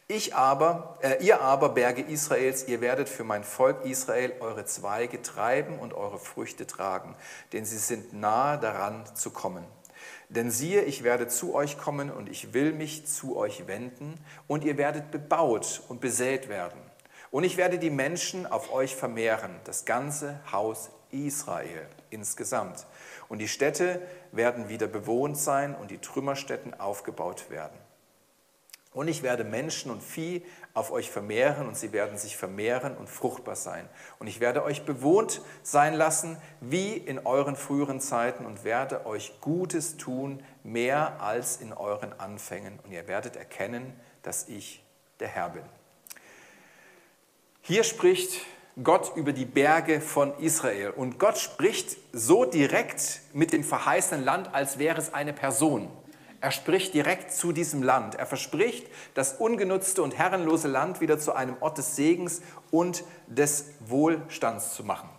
ich 0.10 0.36
aber, 0.36 0.98
äh, 1.02 1.24
ihr 1.24 1.40
aber, 1.40 1.70
Berge 1.70 2.02
Israels, 2.02 2.68
ihr 2.68 2.82
werdet 2.82 3.08
für 3.08 3.24
mein 3.24 3.44
Volk 3.44 3.86
Israel 3.86 4.34
eure 4.40 4.66
Zweige 4.66 5.22
treiben 5.22 5.78
und 5.78 5.94
eure 5.94 6.18
Früchte 6.18 6.66
tragen, 6.66 7.16
denn 7.54 7.64
sie 7.64 7.78
sind 7.78 8.12
nahe 8.12 8.58
daran 8.58 9.04
zu 9.16 9.30
kommen. 9.30 9.64
Denn 10.28 10.50
siehe, 10.50 10.82
ich 10.82 11.04
werde 11.04 11.28
zu 11.28 11.54
euch 11.54 11.78
kommen 11.78 12.10
und 12.10 12.28
ich 12.28 12.54
will 12.54 12.74
mich 12.74 13.06
zu 13.06 13.38
euch 13.38 13.68
wenden 13.68 14.16
und 14.48 14.64
ihr 14.64 14.78
werdet 14.78 15.12
bebaut 15.12 15.84
und 15.90 16.02
besät 16.02 16.50
werden. 16.50 16.80
Und 17.30 17.44
ich 17.44 17.58
werde 17.58 17.78
die 17.78 17.92
Menschen 17.92 18.48
auf 18.48 18.74
euch 18.74 18.96
vermehren, 18.96 19.60
das 19.64 19.86
ganze 19.86 20.40
Haus 20.52 20.90
Israel 21.12 21.88
insgesamt. 22.10 22.88
Und 23.28 23.38
die 23.38 23.48
Städte 23.48 24.02
werden 24.32 24.70
wieder 24.70 24.88
bewohnt 24.88 25.38
sein 25.38 25.76
und 25.76 25.92
die 25.92 26.00
Trümmerstätten 26.00 26.80
aufgebaut 26.80 27.52
werden. 27.52 27.78
Und 28.92 29.08
ich 29.08 29.22
werde 29.22 29.44
Menschen 29.44 29.92
und 29.92 30.02
Vieh 30.02 30.44
auf 30.74 30.92
euch 30.92 31.12
vermehren 31.12 31.68
und 31.68 31.78
sie 31.78 31.92
werden 31.92 32.18
sich 32.18 32.38
vermehren 32.38 32.98
und 32.98 33.08
fruchtbar 33.08 33.56
sein. 33.56 33.88
Und 34.18 34.28
ich 34.28 34.40
werde 34.40 34.64
euch 34.64 34.84
bewohnt 34.84 35.42
sein 35.62 35.94
lassen 35.94 36.38
wie 36.60 36.94
in 36.94 37.20
euren 37.20 37.56
früheren 37.56 38.00
Zeiten 38.00 38.46
und 38.46 38.64
werde 38.64 39.06
euch 39.06 39.40
Gutes 39.42 39.98
tun, 39.98 40.42
mehr 40.64 41.22
als 41.22 41.58
in 41.58 41.72
euren 41.72 42.20
Anfängen. 42.20 42.80
Und 42.84 42.92
ihr 42.92 43.08
werdet 43.08 43.36
erkennen, 43.36 43.94
dass 44.24 44.48
ich 44.48 44.84
der 45.20 45.28
Herr 45.28 45.50
bin. 45.50 45.64
Hier 47.62 47.84
spricht 47.84 48.42
Gott 48.84 49.16
über 49.16 49.34
die 49.34 49.46
Berge 49.46 50.02
von 50.02 50.36
Israel. 50.40 50.92
Und 50.92 51.20
Gott 51.20 51.38
spricht 51.38 51.98
so 52.14 52.46
direkt 52.46 53.22
mit 53.34 53.54
dem 53.54 53.64
verheißenen 53.64 54.24
Land, 54.24 54.54
als 54.54 54.80
wäre 54.80 54.98
es 54.98 55.14
eine 55.14 55.34
Person. 55.34 55.92
Er 56.42 56.52
spricht 56.52 56.94
direkt 56.94 57.34
zu 57.34 57.52
diesem 57.52 57.84
Land. 57.84 58.16
Er 58.16 58.26
verspricht, 58.26 58.88
das 59.14 59.34
ungenutzte 59.34 60.02
und 60.02 60.18
herrenlose 60.18 60.68
Land 60.68 61.02
wieder 61.02 61.20
zu 61.20 61.34
einem 61.34 61.58
Ort 61.60 61.78
des 61.78 61.96
Segens 61.96 62.42
und 62.72 63.04
des 63.28 63.66
Wohlstands 63.82 64.74
zu 64.74 64.84
machen. 64.84 65.10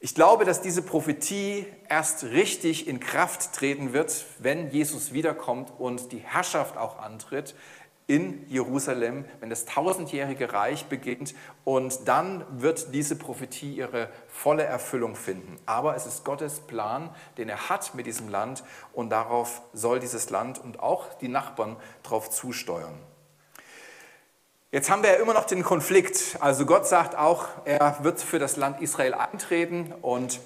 Ich 0.00 0.14
glaube, 0.14 0.44
dass 0.44 0.60
diese 0.60 0.82
Prophetie 0.82 1.64
erst 1.88 2.24
richtig 2.24 2.86
in 2.86 3.00
Kraft 3.00 3.54
treten 3.54 3.94
wird, 3.94 4.26
wenn 4.38 4.70
Jesus 4.70 5.14
wiederkommt 5.14 5.72
und 5.78 6.12
die 6.12 6.18
Herrschaft 6.18 6.76
auch 6.76 6.98
antritt 6.98 7.54
in 8.06 8.46
Jerusalem, 8.48 9.24
wenn 9.40 9.48
das 9.48 9.64
tausendjährige 9.64 10.52
Reich 10.52 10.86
beginnt 10.86 11.34
und 11.64 12.06
dann 12.06 12.44
wird 12.50 12.94
diese 12.94 13.16
Prophetie 13.16 13.74
ihre 13.74 14.08
volle 14.28 14.64
Erfüllung 14.64 15.16
finden. 15.16 15.58
Aber 15.64 15.96
es 15.96 16.06
ist 16.06 16.24
Gottes 16.24 16.60
Plan, 16.60 17.14
den 17.38 17.48
er 17.48 17.70
hat 17.70 17.94
mit 17.94 18.06
diesem 18.06 18.28
Land 18.28 18.62
und 18.92 19.10
darauf 19.10 19.62
soll 19.72 20.00
dieses 20.00 20.28
Land 20.28 20.62
und 20.62 20.80
auch 20.80 21.14
die 21.14 21.28
Nachbarn 21.28 21.76
darauf 22.02 22.28
zusteuern. 22.28 22.94
Jetzt 24.70 24.90
haben 24.90 25.02
wir 25.02 25.12
ja 25.12 25.22
immer 25.22 25.34
noch 25.34 25.44
den 25.44 25.62
Konflikt. 25.62 26.36
Also 26.40 26.66
Gott 26.66 26.86
sagt 26.86 27.16
auch, 27.16 27.46
er 27.64 27.98
wird 28.02 28.20
für 28.20 28.40
das 28.40 28.56
Land 28.56 28.82
Israel 28.82 29.14
eintreten 29.14 29.94
und 30.02 30.40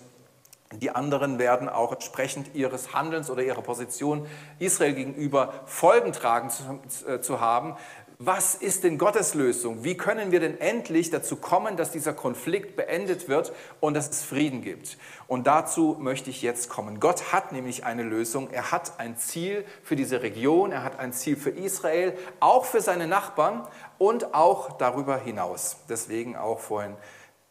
die 0.74 0.90
anderen 0.90 1.38
werden 1.38 1.68
auch 1.68 1.92
entsprechend 1.92 2.54
ihres 2.54 2.92
Handelns 2.92 3.30
oder 3.30 3.42
ihrer 3.42 3.62
Position 3.62 4.26
Israel 4.58 4.92
gegenüber 4.92 5.54
Folgen 5.64 6.12
tragen 6.12 6.50
zu, 6.50 7.08
äh, 7.08 7.20
zu, 7.22 7.40
haben. 7.40 7.74
Was 8.18 8.54
ist 8.54 8.84
denn 8.84 8.98
Gottes 8.98 9.34
Lösung? 9.34 9.82
Wie 9.84 9.96
können 9.96 10.30
wir 10.30 10.40
denn 10.40 10.60
endlich 10.60 11.08
dazu 11.10 11.36
kommen, 11.36 11.76
dass 11.76 11.92
dieser 11.92 12.12
Konflikt 12.12 12.76
beendet 12.76 13.28
wird 13.28 13.52
und 13.80 13.94
dass 13.94 14.10
es 14.10 14.24
Frieden 14.24 14.60
gibt? 14.60 14.98
Und 15.26 15.46
dazu 15.46 15.96
möchte 16.00 16.28
ich 16.28 16.42
jetzt 16.42 16.68
kommen. 16.68 17.00
Gott 17.00 17.32
hat 17.32 17.52
nämlich 17.52 17.84
eine 17.86 18.02
Lösung. 18.02 18.50
Er 18.50 18.70
hat 18.70 18.98
ein 18.98 19.16
Ziel 19.16 19.64
für 19.82 19.96
diese 19.96 20.20
Region. 20.20 20.72
Er 20.72 20.82
hat 20.82 20.98
ein 20.98 21.12
Ziel 21.12 21.36
für 21.36 21.50
Israel, 21.50 22.12
auch 22.40 22.66
für 22.66 22.82
seine 22.82 23.06
Nachbarn 23.06 23.66
und 23.96 24.34
auch 24.34 24.76
darüber 24.76 25.16
hinaus. 25.16 25.76
Deswegen 25.88 26.36
auch 26.36 26.58
vorhin 26.58 26.96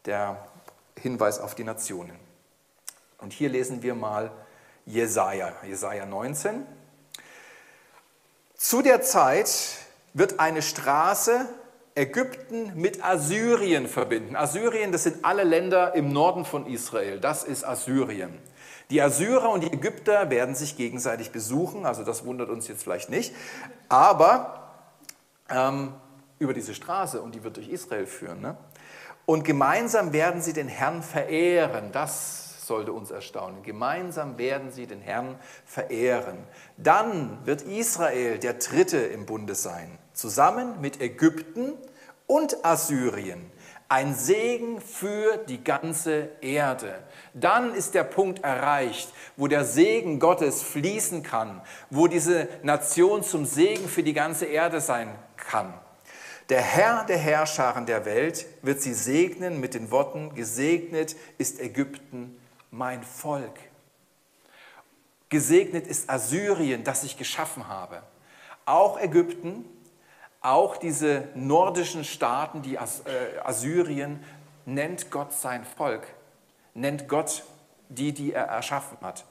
der 0.04 0.46
Hinweis 1.00 1.40
auf 1.40 1.54
die 1.54 1.64
Nationen. 1.64 2.27
Und 3.18 3.32
hier 3.32 3.48
lesen 3.48 3.82
wir 3.82 3.94
mal 3.94 4.30
Jesaja, 4.86 5.52
Jesaja 5.66 6.06
19. 6.06 6.64
Zu 8.56 8.82
der 8.82 9.02
Zeit 9.02 9.76
wird 10.14 10.40
eine 10.40 10.62
Straße 10.62 11.46
Ägypten 11.94 12.80
mit 12.80 13.04
Assyrien 13.04 13.88
verbinden. 13.88 14.36
Assyrien, 14.36 14.92
das 14.92 15.02
sind 15.02 15.24
alle 15.24 15.42
Länder 15.42 15.94
im 15.94 16.12
Norden 16.12 16.44
von 16.44 16.66
Israel. 16.66 17.18
Das 17.18 17.42
ist 17.42 17.64
Assyrien. 17.64 18.38
Die 18.90 19.02
Assyrer 19.02 19.50
und 19.50 19.62
die 19.62 19.72
Ägypter 19.72 20.30
werden 20.30 20.54
sich 20.54 20.76
gegenseitig 20.76 21.32
besuchen, 21.32 21.84
also 21.84 22.04
das 22.04 22.24
wundert 22.24 22.48
uns 22.48 22.68
jetzt 22.68 22.84
vielleicht 22.84 23.10
nicht. 23.10 23.34
Aber 23.88 24.72
ähm, 25.50 25.92
über 26.38 26.54
diese 26.54 26.74
Straße, 26.74 27.20
und 27.20 27.34
die 27.34 27.42
wird 27.42 27.56
durch 27.56 27.68
Israel 27.68 28.06
führen. 28.06 28.40
Ne? 28.40 28.56
Und 29.26 29.44
gemeinsam 29.44 30.12
werden 30.12 30.40
sie 30.40 30.52
den 30.52 30.68
Herrn 30.68 31.02
verehren. 31.02 31.92
Das 31.92 32.47
sollte 32.68 32.92
uns 32.92 33.10
erstaunen. 33.10 33.64
Gemeinsam 33.64 34.38
werden 34.38 34.70
sie 34.70 34.86
den 34.86 35.00
Herrn 35.00 35.36
verehren. 35.64 36.38
Dann 36.76 37.44
wird 37.44 37.62
Israel 37.62 38.38
der 38.38 38.54
Dritte 38.54 38.98
im 38.98 39.26
Bunde 39.26 39.56
sein, 39.56 39.98
zusammen 40.12 40.80
mit 40.80 41.00
Ägypten 41.00 41.72
und 42.28 42.64
Assyrien. 42.64 43.50
Ein 43.90 44.14
Segen 44.14 44.82
für 44.82 45.38
die 45.38 45.64
ganze 45.64 46.28
Erde. 46.42 46.94
Dann 47.32 47.74
ist 47.74 47.94
der 47.94 48.04
Punkt 48.04 48.44
erreicht, 48.44 49.12
wo 49.36 49.46
der 49.48 49.64
Segen 49.64 50.20
Gottes 50.20 50.62
fließen 50.62 51.22
kann, 51.22 51.62
wo 51.88 52.06
diese 52.06 52.48
Nation 52.62 53.22
zum 53.22 53.46
Segen 53.46 53.88
für 53.88 54.02
die 54.02 54.12
ganze 54.12 54.44
Erde 54.44 54.82
sein 54.82 55.08
kann. 55.38 55.72
Der 56.50 56.60
Herr 56.60 57.04
der 57.04 57.16
Herrscharen 57.16 57.86
der 57.86 58.04
Welt 58.04 58.46
wird 58.60 58.82
sie 58.82 58.94
segnen 58.94 59.58
mit 59.58 59.72
den 59.72 59.90
Worten, 59.90 60.34
gesegnet 60.34 61.16
ist 61.38 61.58
Ägypten 61.60 62.37
mein 62.70 63.02
Volk. 63.02 63.58
Gesegnet 65.28 65.86
ist 65.86 66.08
Assyrien, 66.08 66.84
das 66.84 67.04
ich 67.04 67.16
geschaffen 67.16 67.68
habe. 67.68 68.02
Auch 68.64 68.98
Ägypten, 69.00 69.64
Auch 70.40 70.76
diese 70.76 71.28
nordischen 71.34 72.04
Staaten, 72.04 72.62
die 72.62 72.76
äh, 72.76 72.78
Assyrien, 73.42 74.22
nennt 74.66 75.10
Gott 75.10 75.32
sein 75.32 75.64
Volk, 75.64 76.06
nennt 76.74 77.08
Gott 77.08 77.44
die, 77.88 78.12
die 78.12 78.32
er 78.32 78.44
erschaffen 78.44 78.98
hat. 79.00 79.24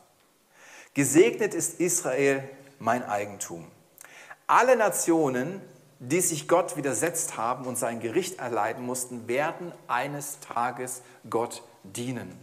Gesegnet 0.94 1.54
ist 1.54 1.80
Israel 1.80 2.44
mein 2.80 3.04
Eigentum. 3.04 3.66
Alle 4.48 4.76
Nationen, 4.76 5.62
die 6.00 6.22
sich 6.22 6.48
Gott 6.48 6.76
widersetzt 6.76 7.38
haben 7.38 7.66
und 7.66 7.78
sein 7.78 8.00
Gericht 8.00 8.40
erleiden 8.40 8.86
mussten, 8.86 9.28
werden 9.28 9.72
eines 9.88 10.40
Tages 10.40 11.02
Gott 11.30 11.64
dienen, 11.84 12.38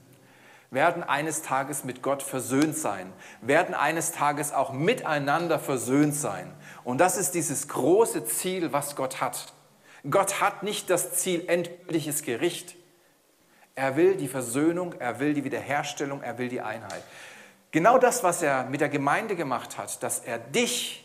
werden 0.74 1.02
eines 1.02 1.42
Tages 1.42 1.84
mit 1.84 2.02
Gott 2.02 2.22
versöhnt 2.22 2.76
sein, 2.76 3.12
werden 3.40 3.74
eines 3.74 4.12
Tages 4.12 4.52
auch 4.52 4.72
miteinander 4.72 5.58
versöhnt 5.58 6.14
sein. 6.14 6.52
Und 6.82 6.98
das 6.98 7.16
ist 7.16 7.34
dieses 7.34 7.68
große 7.68 8.24
Ziel, 8.26 8.72
was 8.72 8.96
Gott 8.96 9.20
hat. 9.20 9.52
Gott 10.10 10.40
hat 10.40 10.62
nicht 10.62 10.90
das 10.90 11.14
Ziel 11.14 11.44
endgültiges 11.48 12.22
Gericht. 12.22 12.76
Er 13.74 13.96
will 13.96 14.16
die 14.16 14.28
Versöhnung, 14.28 14.94
er 14.98 15.18
will 15.18 15.32
die 15.32 15.44
Wiederherstellung, 15.44 16.22
er 16.22 16.38
will 16.38 16.48
die 16.48 16.60
Einheit. 16.60 17.02
Genau 17.70 17.98
das, 17.98 18.22
was 18.22 18.42
er 18.42 18.64
mit 18.64 18.80
der 18.80 18.88
Gemeinde 18.88 19.34
gemacht 19.34 19.78
hat, 19.78 20.02
dass 20.02 20.20
er 20.20 20.38
dich 20.38 21.04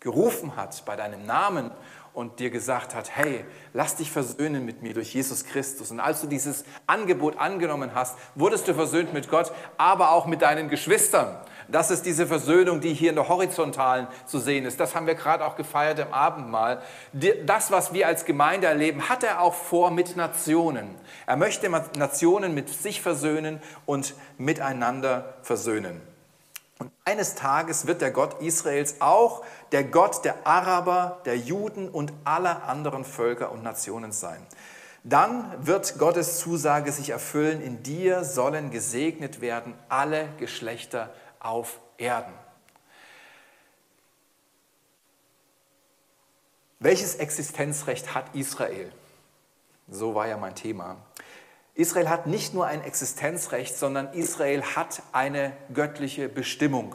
gerufen 0.00 0.56
hat 0.56 0.84
bei 0.84 0.96
deinem 0.96 1.24
Namen 1.24 1.70
und 2.14 2.38
dir 2.38 2.50
gesagt 2.50 2.94
hat, 2.94 3.10
hey, 3.14 3.44
lass 3.72 3.96
dich 3.96 4.10
versöhnen 4.10 4.64
mit 4.64 4.82
mir 4.82 4.94
durch 4.94 5.12
Jesus 5.12 5.44
Christus. 5.44 5.90
Und 5.90 5.98
als 5.98 6.20
du 6.20 6.28
dieses 6.28 6.64
Angebot 6.86 7.38
angenommen 7.38 7.90
hast, 7.92 8.16
wurdest 8.36 8.68
du 8.68 8.74
versöhnt 8.74 9.12
mit 9.12 9.28
Gott, 9.28 9.52
aber 9.76 10.12
auch 10.12 10.26
mit 10.26 10.40
deinen 10.40 10.68
Geschwistern. 10.68 11.36
Das 11.66 11.90
ist 11.90 12.06
diese 12.06 12.26
Versöhnung, 12.26 12.80
die 12.80 12.94
hier 12.94 13.10
in 13.10 13.16
der 13.16 13.28
Horizontalen 13.28 14.06
zu 14.26 14.38
sehen 14.38 14.64
ist. 14.64 14.78
Das 14.78 14.94
haben 14.94 15.06
wir 15.06 15.14
gerade 15.14 15.44
auch 15.44 15.56
gefeiert 15.56 15.98
im 15.98 16.12
Abendmahl. 16.12 16.82
Das, 17.46 17.72
was 17.72 17.92
wir 17.92 18.06
als 18.06 18.24
Gemeinde 18.24 18.68
erleben, 18.68 19.08
hat 19.08 19.24
er 19.24 19.40
auch 19.40 19.54
vor 19.54 19.90
mit 19.90 20.14
Nationen. 20.14 20.94
Er 21.26 21.36
möchte 21.36 21.68
Nationen 21.68 22.54
mit 22.54 22.68
sich 22.68 23.00
versöhnen 23.00 23.60
und 23.86 24.14
miteinander 24.38 25.34
versöhnen. 25.42 26.13
Und 26.78 26.90
eines 27.04 27.34
Tages 27.34 27.86
wird 27.86 28.00
der 28.00 28.10
Gott 28.10 28.40
Israels 28.42 29.00
auch 29.00 29.44
der 29.72 29.84
Gott 29.84 30.24
der 30.24 30.46
Araber, 30.46 31.20
der 31.24 31.36
Juden 31.36 31.88
und 31.88 32.12
aller 32.24 32.64
anderen 32.64 33.04
Völker 33.04 33.52
und 33.52 33.62
Nationen 33.62 34.12
sein. 34.12 34.44
Dann 35.04 35.66
wird 35.66 35.98
Gottes 35.98 36.38
Zusage 36.38 36.90
sich 36.90 37.10
erfüllen, 37.10 37.60
in 37.60 37.82
dir 37.82 38.24
sollen 38.24 38.70
gesegnet 38.70 39.40
werden 39.40 39.74
alle 39.88 40.28
Geschlechter 40.38 41.12
auf 41.40 41.78
Erden. 41.98 42.32
Welches 46.80 47.16
Existenzrecht 47.16 48.14
hat 48.14 48.34
Israel? 48.34 48.90
So 49.88 50.14
war 50.14 50.26
ja 50.26 50.36
mein 50.36 50.54
Thema. 50.54 50.96
Israel 51.74 52.08
hat 52.08 52.26
nicht 52.26 52.54
nur 52.54 52.66
ein 52.66 52.82
Existenzrecht, 52.82 53.76
sondern 53.76 54.12
Israel 54.12 54.62
hat 54.62 55.02
eine 55.12 55.52
göttliche 55.72 56.28
Bestimmung. 56.28 56.94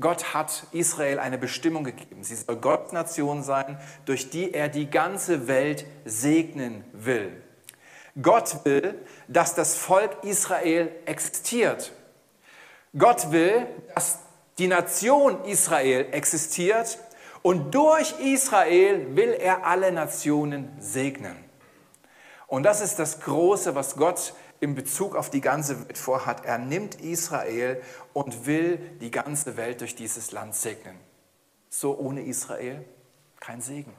Gott 0.00 0.32
hat 0.32 0.66
Israel 0.72 1.18
eine 1.18 1.38
Bestimmung 1.38 1.84
gegeben. 1.84 2.24
Sie 2.24 2.34
soll 2.34 2.56
Gottnation 2.56 3.42
sein, 3.42 3.78
durch 4.04 4.30
die 4.30 4.54
er 4.54 4.68
die 4.68 4.88
ganze 4.90 5.48
Welt 5.48 5.84
segnen 6.04 6.84
will. 6.92 7.42
Gott 8.20 8.64
will, 8.64 8.94
dass 9.28 9.54
das 9.54 9.74
Volk 9.76 10.22
Israel 10.22 10.90
existiert. 11.06 11.92
Gott 12.96 13.32
will, 13.32 13.66
dass 13.94 14.18
die 14.58 14.66
Nation 14.66 15.44
Israel 15.44 16.06
existiert 16.12 16.98
und 17.42 17.74
durch 17.74 18.12
Israel 18.20 19.16
will 19.16 19.30
er 19.32 19.66
alle 19.66 19.92
Nationen 19.92 20.68
segnen. 20.78 21.41
Und 22.52 22.64
das 22.64 22.82
ist 22.82 22.98
das 22.98 23.20
Große, 23.20 23.74
was 23.74 23.96
Gott 23.96 24.34
in 24.60 24.74
Bezug 24.74 25.16
auf 25.16 25.30
die 25.30 25.40
ganze 25.40 25.88
Welt 25.88 25.96
vorhat. 25.96 26.44
Er 26.44 26.58
nimmt 26.58 26.96
Israel 27.00 27.80
und 28.12 28.44
will 28.44 28.76
die 29.00 29.10
ganze 29.10 29.56
Welt 29.56 29.80
durch 29.80 29.94
dieses 29.96 30.32
Land 30.32 30.54
segnen. 30.54 30.94
So 31.70 31.98
ohne 31.98 32.20
Israel 32.20 32.84
kein 33.40 33.62
Segen. 33.62 33.94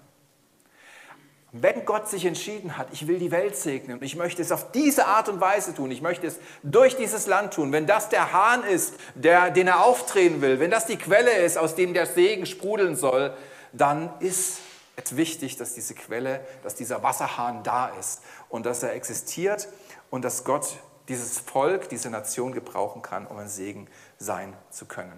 Wenn 1.51 1.83
Gott 1.83 2.07
sich 2.07 2.25
entschieden 2.25 2.77
hat, 2.77 2.89
ich 2.91 3.07
will 3.07 3.17
die 3.17 3.31
Welt 3.31 3.55
segnen 3.55 3.97
und 3.97 4.03
ich 4.03 4.15
möchte 4.15 4.43
es 4.43 4.51
auf 4.51 4.71
diese 4.71 5.07
Art 5.07 5.29
und 5.29 5.41
Weise 5.41 5.73
tun, 5.73 5.89
ich 5.89 6.03
möchte 6.03 6.27
es 6.27 6.37
durch 6.61 6.95
dieses 6.95 7.25
Land 7.25 7.55
tun, 7.55 7.71
wenn 7.71 7.87
das 7.87 8.09
der 8.09 8.33
Hahn 8.33 8.63
ist, 8.63 8.93
der, 9.15 9.49
den 9.49 9.65
er 9.65 9.83
aufdrehen 9.83 10.41
will, 10.41 10.59
wenn 10.59 10.69
das 10.69 10.85
die 10.85 10.97
Quelle 10.97 11.37
ist, 11.37 11.57
aus 11.57 11.73
dem 11.73 11.95
der 11.95 12.05
Segen 12.05 12.45
sprudeln 12.45 12.95
soll, 12.95 13.35
dann 13.71 14.13
ist 14.19 14.59
es 14.95 15.15
wichtig, 15.15 15.57
dass 15.57 15.73
diese 15.73 15.95
Quelle, 15.95 16.45
dass 16.63 16.75
dieser 16.75 17.03
Wasserhahn 17.03 17.63
da 17.63 17.87
ist 17.87 18.21
und 18.49 18.65
dass 18.65 18.83
er 18.83 18.93
existiert 18.93 19.67
und 20.09 20.23
dass 20.23 20.43
Gott 20.43 20.77
dieses 21.07 21.39
Volk, 21.39 21.89
diese 21.89 22.09
Nation 22.09 22.53
gebrauchen 22.53 23.01
kann, 23.01 23.27
um 23.27 23.37
ein 23.37 23.49
Segen 23.49 23.87
sein 24.17 24.55
zu 24.69 24.85
können. 24.85 25.17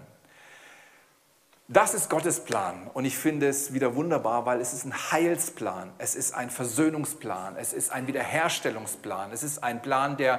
Das 1.68 1.94
ist 1.94 2.08
Gottes 2.08 2.44
Plan 2.44 2.88
und 2.94 3.04
ich 3.06 3.18
finde 3.18 3.48
es 3.48 3.72
wieder 3.72 3.96
wunderbar, 3.96 4.46
weil 4.46 4.60
es 4.60 4.72
ist 4.72 4.84
ein 4.84 4.94
Heilsplan, 5.10 5.92
es 5.98 6.14
ist 6.14 6.32
ein 6.32 6.48
Versöhnungsplan, 6.48 7.56
es 7.56 7.72
ist 7.72 7.90
ein 7.90 8.06
Wiederherstellungsplan, 8.06 9.32
es 9.32 9.42
ist 9.42 9.64
ein 9.64 9.82
Plan, 9.82 10.16
der, 10.16 10.38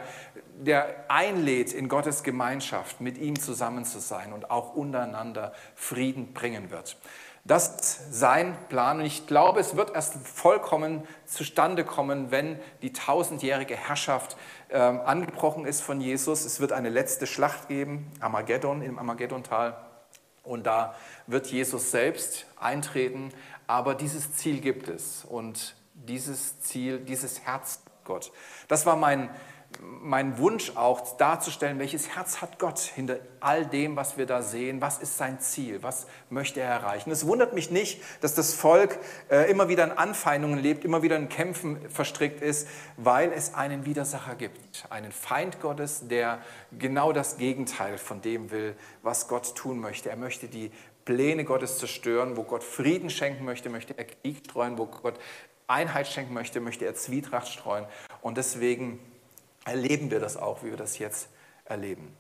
der 0.55 1.03
einlädt, 1.09 1.73
in 1.73 1.89
Gottes 1.89 2.23
Gemeinschaft 2.23 3.01
mit 3.01 3.17
ihm 3.17 3.37
zusammen 3.37 3.83
zu 3.83 3.99
sein 3.99 4.31
und 4.31 4.49
auch 4.49 4.73
untereinander 4.73 5.51
Frieden 5.75 6.31
bringen 6.31 6.71
wird. 6.71 6.97
Das 7.47 7.69
ist 7.69 8.13
sein 8.13 8.57
Plan 8.67 8.99
und 8.99 9.05
ich 9.05 9.25
glaube, 9.25 9.61
es 9.61 9.77
wird 9.77 9.95
erst 9.95 10.15
vollkommen 10.15 11.07
zustande 11.25 11.85
kommen, 11.85 12.29
wenn 12.29 12.59
die 12.81 12.91
tausendjährige 12.91 13.77
Herrschaft 13.77 14.35
äh, 14.67 14.77
angebrochen 14.77 15.65
ist 15.65 15.79
von 15.79 16.01
Jesus. 16.01 16.43
Es 16.43 16.59
wird 16.59 16.73
eine 16.73 16.89
letzte 16.89 17.25
Schlacht 17.25 17.69
geben, 17.69 18.11
Armageddon 18.19 18.81
im 18.81 18.99
Armageddontal. 18.99 19.77
Und 20.43 20.67
da 20.67 20.93
wird 21.25 21.47
Jesus 21.47 21.89
selbst 21.89 22.47
eintreten. 22.59 23.31
Aber 23.65 23.95
dieses 23.95 24.35
Ziel 24.35 24.59
gibt 24.59 24.89
es. 24.89 25.23
Und 25.23 25.77
dieses 25.93 26.59
Ziel, 26.59 26.99
dieses 26.99 27.45
Herz 27.45 27.81
Gott. 28.03 28.33
Das 28.67 28.85
war 28.85 28.97
mein, 28.97 29.29
mein 29.81 30.37
Wunsch 30.37 30.75
auch 30.75 31.17
darzustellen, 31.17 31.79
welches 31.79 32.15
Herz 32.15 32.41
hat 32.41 32.59
Gott 32.59 32.79
hinter 32.79 33.19
all 33.39 33.65
dem, 33.65 33.95
was 33.95 34.17
wir 34.17 34.25
da 34.25 34.41
sehen, 34.41 34.81
was 34.81 34.99
ist 34.99 35.17
sein 35.17 35.39
Ziel, 35.39 35.83
was 35.83 36.07
möchte 36.29 36.59
er 36.59 36.69
erreichen. 36.69 37.11
Es 37.11 37.25
wundert 37.27 37.53
mich 37.53 37.71
nicht, 37.71 38.01
dass 38.21 38.33
das 38.33 38.53
Volk 38.53 38.97
äh, 39.29 39.49
immer 39.49 39.69
wieder 39.69 39.83
in 39.83 39.91
Anfeindungen 39.91 40.59
lebt, 40.59 40.85
immer 40.85 41.01
wieder 41.01 41.17
in 41.17 41.29
Kämpfen 41.29 41.77
verstrickt 41.89 42.41
ist, 42.41 42.67
weil 42.97 43.31
es 43.31 43.53
einen 43.53 43.85
Widersacher 43.85 44.35
gibt, 44.35 44.85
einen 44.89 45.11
Feind 45.11 45.59
Gottes, 45.61 46.07
der 46.07 46.39
genau 46.77 47.11
das 47.11 47.37
Gegenteil 47.37 47.97
von 47.97 48.21
dem 48.21 48.51
will, 48.51 48.75
was 49.03 49.27
Gott 49.27 49.55
tun 49.55 49.79
möchte. 49.79 50.09
Er 50.09 50.17
möchte 50.17 50.47
die 50.47 50.71
Pläne 51.05 51.45
Gottes 51.45 51.77
zerstören, 51.77 52.35
wo 52.35 52.43
Gott 52.43 52.63
Frieden 52.63 53.09
schenken 53.09 53.45
möchte, 53.45 53.69
möchte 53.69 53.97
er 53.97 54.05
Krieg 54.05 54.43
streuen, 54.45 54.77
wo 54.77 54.87
Gott 54.87 55.19
Einheit 55.67 56.07
schenken 56.07 56.33
möchte, 56.33 56.61
möchte 56.61 56.85
er 56.85 56.95
Zwietracht 56.95 57.47
streuen. 57.47 57.85
Und 58.21 58.37
deswegen 58.37 58.99
erleben 59.67 60.11
wir 60.11 60.19
das 60.19 60.37
auch, 60.37 60.63
wie 60.63 60.69
wir 60.69 60.77
das 60.77 60.97
jetzt 60.97 61.29
erleben. 61.65 62.15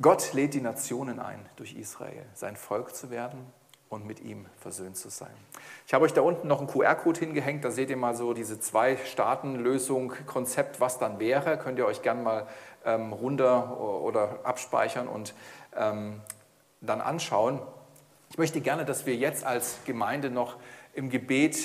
Gott 0.00 0.32
lädt 0.32 0.54
die 0.54 0.60
Nationen 0.60 1.20
ein, 1.20 1.48
durch 1.56 1.74
Israel 1.74 2.24
sein 2.34 2.56
Volk 2.56 2.94
zu 2.94 3.10
werden 3.10 3.46
und 3.88 4.06
mit 4.06 4.20
ihm 4.20 4.46
versöhnt 4.58 4.96
zu 4.96 5.08
sein. 5.08 5.34
Ich 5.86 5.94
habe 5.94 6.04
euch 6.04 6.12
da 6.12 6.22
unten 6.22 6.48
noch 6.48 6.58
einen 6.58 6.66
QR-Code 6.66 7.20
hingehängt, 7.20 7.64
da 7.64 7.70
seht 7.70 7.90
ihr 7.90 7.96
mal 7.96 8.16
so 8.16 8.34
diese 8.34 8.58
Zwei-Staaten-Lösung, 8.58 10.14
Konzept, 10.26 10.80
was 10.80 10.98
dann 10.98 11.20
wäre. 11.20 11.58
Könnt 11.58 11.78
ihr 11.78 11.86
euch 11.86 12.02
gerne 12.02 12.22
mal 12.22 12.46
ähm, 12.84 13.12
runter 13.12 13.78
oder 13.80 14.40
abspeichern 14.42 15.06
und 15.06 15.34
ähm, 15.76 16.20
dann 16.80 17.00
anschauen. 17.00 17.60
Ich 18.30 18.38
möchte 18.38 18.60
gerne, 18.60 18.84
dass 18.84 19.06
wir 19.06 19.14
jetzt 19.14 19.44
als 19.44 19.78
Gemeinde 19.84 20.30
noch 20.30 20.56
im 20.92 21.08
Gebet 21.08 21.58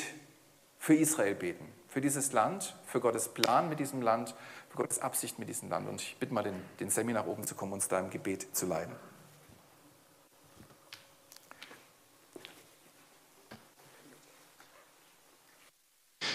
für 0.78 0.94
Israel 0.94 1.36
beten 1.36 1.69
für 1.90 2.02
dieses 2.02 2.32
Land, 2.32 2.76
für 2.86 3.00
Gottes 3.00 3.30
Plan 3.30 3.68
mit 3.68 3.80
diesem 3.80 4.02
Land, 4.02 4.36
für 4.70 4.78
Gottes 4.78 5.00
Absicht 5.00 5.40
mit 5.40 5.50
diesem 5.50 5.70
Land. 5.70 5.90
Und 5.90 6.02
ich 6.02 6.16
bitte 6.20 6.34
mal 6.34 6.44
den, 6.44 6.62
den 6.80 6.90
Semi 6.90 7.14
nach 7.14 7.26
oben 7.26 7.46
zu 7.46 7.56
kommen, 7.56 7.74
uns 7.74 7.88
da 7.88 8.00
im 8.00 8.12
Gebet 8.12 8.56
zu 8.56 8.68
leiten. 8.68 8.94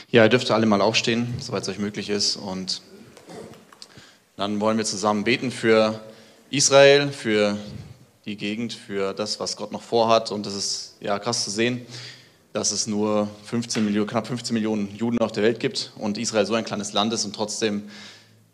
Ja, 0.08 0.24
ihr 0.24 0.28
dürft 0.28 0.50
alle 0.50 0.66
mal 0.66 0.80
aufstehen, 0.80 1.34
soweit 1.40 1.62
es 1.62 1.68
euch 1.68 1.78
möglich 1.78 2.08
ist. 2.10 2.36
Und 2.36 2.82
dann 4.36 4.60
wollen 4.60 4.78
wir 4.78 4.84
zusammen 4.84 5.24
beten 5.24 5.50
für 5.50 6.00
Israel, 6.50 7.10
für 7.10 7.56
die 8.24 8.36
Gegend, 8.36 8.72
für 8.72 9.12
das, 9.12 9.38
was 9.40 9.56
Gott 9.56 9.72
noch 9.72 9.82
vorhat. 9.82 10.30
Und 10.30 10.46
das 10.46 10.54
ist 10.54 10.96
ja 11.00 11.18
krass 11.18 11.44
zu 11.44 11.50
sehen, 11.50 11.86
dass 12.54 12.70
es 12.70 12.86
nur 12.86 13.28
15 13.44 13.84
Millionen, 13.84 14.08
knapp 14.08 14.26
15 14.26 14.54
Millionen 14.54 14.96
Juden 14.96 15.18
auf 15.18 15.32
der 15.32 15.42
Welt 15.42 15.60
gibt 15.60 15.92
und 15.98 16.16
Israel 16.16 16.46
so 16.46 16.54
ein 16.54 16.64
kleines 16.64 16.94
Land 16.94 17.12
ist 17.12 17.26
und 17.26 17.34
trotzdem, 17.34 17.90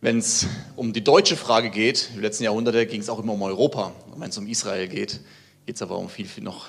wenn 0.01 0.19
es 0.19 0.47
um 0.75 0.93
die 0.93 1.05
deutsche 1.05 1.37
Frage 1.37 1.71
geht, 1.71 2.09
die 2.17 2.21
letzten 2.21 2.45
Jahrhunderte 2.45 2.87
ging 2.87 3.01
es 3.01 3.09
auch 3.09 3.19
immer 3.19 3.35
um 3.35 3.43
Europa. 3.43 3.93
Und 4.11 4.21
wenn 4.21 4.31
es 4.31 4.39
um 4.39 4.49
Israel 4.49 4.89
geht, 4.89 5.11
geht 5.11 5.21
geht 5.67 5.77
es 5.77 5.83
aber 5.83 5.99
um 5.99 6.09
viel, 6.09 6.27
viel 6.27 6.43
noch, 6.43 6.67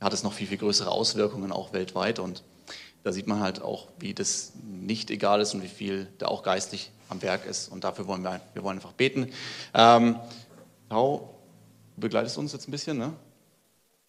hat 0.00 0.12
es 0.12 0.22
noch 0.22 0.32
viel, 0.32 0.46
viel 0.46 0.58
größere 0.58 0.90
Auswirkungen 0.90 1.50
auch 1.50 1.72
weltweit. 1.72 2.18
Und 2.18 2.44
da 3.02 3.10
sieht 3.10 3.26
man 3.26 3.40
halt 3.40 3.62
auch, 3.62 3.88
wie 3.98 4.14
das 4.14 4.52
nicht 4.62 5.10
egal 5.10 5.40
ist 5.40 5.54
und 5.54 5.62
wie 5.62 5.68
viel 5.68 6.06
da 6.18 6.26
auch 6.26 6.42
geistlich 6.42 6.92
am 7.08 7.22
Werk 7.22 7.46
ist. 7.46 7.68
Und 7.68 7.84
dafür 7.84 8.06
wollen 8.06 8.22
wir, 8.22 8.40
wir 8.52 8.62
wollen 8.62 8.76
einfach 8.76 8.92
beten. 8.92 9.32
Ähm, 9.74 10.16
Tau, 10.88 11.34
du 11.96 12.02
begleitest 12.02 12.38
uns 12.38 12.52
jetzt 12.52 12.68
ein 12.68 12.70
bisschen, 12.70 12.98
ne? 12.98 13.14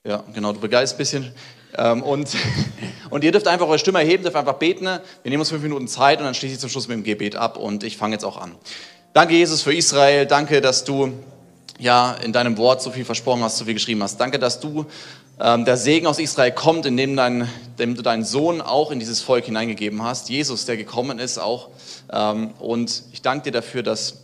Ja, 0.05 0.23
genau, 0.33 0.53
du 0.53 0.59
begleitest 0.59 0.95
ein 0.95 0.97
bisschen. 0.97 1.33
Ähm, 1.75 2.03
und, 2.03 2.29
und 3.09 3.23
ihr 3.23 3.31
dürft 3.31 3.47
einfach 3.47 3.67
eure 3.67 3.79
Stimme 3.79 3.99
erheben, 3.99 4.23
dürft 4.23 4.37
einfach 4.37 4.53
beten. 4.53 4.85
Wir 4.85 5.29
nehmen 5.29 5.39
uns 5.39 5.49
fünf 5.49 5.63
Minuten 5.63 5.87
Zeit 5.87 6.19
und 6.19 6.25
dann 6.25 6.33
schließe 6.33 6.55
ich 6.55 6.59
zum 6.59 6.69
Schluss 6.69 6.87
mit 6.87 6.97
dem 6.97 7.03
Gebet 7.03 7.35
ab 7.35 7.57
und 7.57 7.83
ich 7.83 7.97
fange 7.97 8.13
jetzt 8.13 8.23
auch 8.23 8.37
an. 8.37 8.55
Danke, 9.13 9.33
Jesus, 9.33 9.61
für 9.61 9.73
Israel. 9.73 10.25
Danke, 10.25 10.61
dass 10.61 10.83
du 10.83 11.11
ja 11.79 12.13
in 12.23 12.33
deinem 12.33 12.57
Wort 12.57 12.81
so 12.81 12.91
viel 12.91 13.05
versprochen 13.05 13.43
hast, 13.43 13.57
so 13.57 13.65
viel 13.65 13.73
geschrieben 13.73 14.03
hast. 14.03 14.19
Danke, 14.19 14.39
dass 14.39 14.59
du 14.59 14.85
ähm, 15.39 15.65
der 15.65 15.77
Segen 15.77 16.07
aus 16.07 16.19
Israel 16.19 16.51
kommt, 16.51 16.85
indem, 16.85 17.15
dein, 17.15 17.47
indem 17.71 17.95
du 17.95 18.01
deinen 18.01 18.23
Sohn 18.23 18.61
auch 18.61 18.91
in 18.91 18.99
dieses 18.99 19.21
Volk 19.21 19.45
hineingegeben 19.45 20.03
hast. 20.03 20.29
Jesus, 20.29 20.65
der 20.65 20.77
gekommen 20.77 21.19
ist 21.19 21.37
auch. 21.37 21.69
Ähm, 22.11 22.51
und 22.59 23.03
ich 23.11 23.21
danke 23.21 23.45
dir 23.45 23.51
dafür, 23.51 23.83
dass 23.83 24.15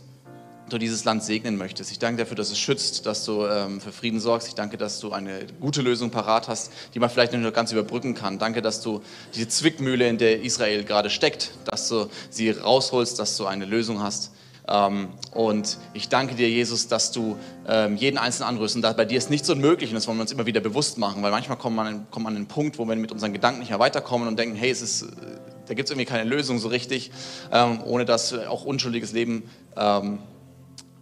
du 0.68 0.78
dieses 0.78 1.04
Land 1.04 1.22
segnen 1.22 1.56
möchtest. 1.56 1.90
Ich 1.90 1.98
danke 1.98 2.22
dafür, 2.22 2.36
dass 2.36 2.50
es 2.50 2.58
schützt, 2.58 3.06
dass 3.06 3.24
du 3.24 3.46
ähm, 3.46 3.80
für 3.80 3.92
Frieden 3.92 4.20
sorgst. 4.20 4.48
Ich 4.48 4.54
danke, 4.54 4.76
dass 4.76 5.00
du 5.00 5.12
eine 5.12 5.46
gute 5.60 5.82
Lösung 5.82 6.10
parat 6.10 6.48
hast, 6.48 6.72
die 6.94 6.98
man 6.98 7.10
vielleicht 7.10 7.32
nicht 7.32 7.42
nur 7.42 7.52
ganz 7.52 7.72
überbrücken 7.72 8.14
kann. 8.14 8.38
Danke, 8.38 8.62
dass 8.62 8.80
du 8.80 9.02
diese 9.34 9.48
Zwickmühle, 9.48 10.08
in 10.08 10.18
der 10.18 10.42
Israel 10.42 10.84
gerade 10.84 11.10
steckt, 11.10 11.52
dass 11.66 11.88
du 11.88 12.08
sie 12.30 12.50
rausholst, 12.50 13.18
dass 13.18 13.36
du 13.36 13.46
eine 13.46 13.64
Lösung 13.64 14.02
hast. 14.02 14.32
Ähm, 14.66 15.08
und 15.32 15.78
ich 15.92 16.08
danke 16.08 16.34
dir, 16.34 16.48
Jesus, 16.48 16.88
dass 16.88 17.12
du 17.12 17.36
ähm, 17.68 17.96
jeden 17.96 18.16
Einzelnen 18.16 18.48
anrührst. 18.48 18.76
Und 18.76 18.82
bei 18.82 19.04
dir 19.04 19.18
ist 19.18 19.30
nichts 19.30 19.50
unmöglich 19.50 19.90
und 19.90 19.94
das 19.94 20.06
wollen 20.06 20.16
wir 20.16 20.22
uns 20.22 20.32
immer 20.32 20.46
wieder 20.46 20.60
bewusst 20.60 20.96
machen, 20.96 21.22
weil 21.22 21.30
manchmal 21.30 21.58
kommt 21.58 21.76
man, 21.76 22.10
kommt 22.10 22.24
man 22.24 22.32
an 22.32 22.36
einen 22.38 22.46
Punkt, 22.46 22.78
wo 22.78 22.86
wir 22.86 22.96
mit 22.96 23.12
unseren 23.12 23.32
Gedanken 23.32 23.60
nicht 23.60 23.68
mehr 23.70 23.78
weiterkommen 23.78 24.26
und 24.26 24.38
denken, 24.38 24.56
hey, 24.56 24.70
es 24.70 24.80
ist, 24.80 25.06
da 25.66 25.74
gibt 25.74 25.88
es 25.88 25.90
irgendwie 25.90 26.06
keine 26.06 26.28
Lösung 26.28 26.58
so 26.58 26.68
richtig, 26.68 27.10
ähm, 27.52 27.82
ohne 27.84 28.06
dass 28.06 28.32
auch 28.32 28.64
unschuldiges 28.64 29.12
Leben 29.12 29.44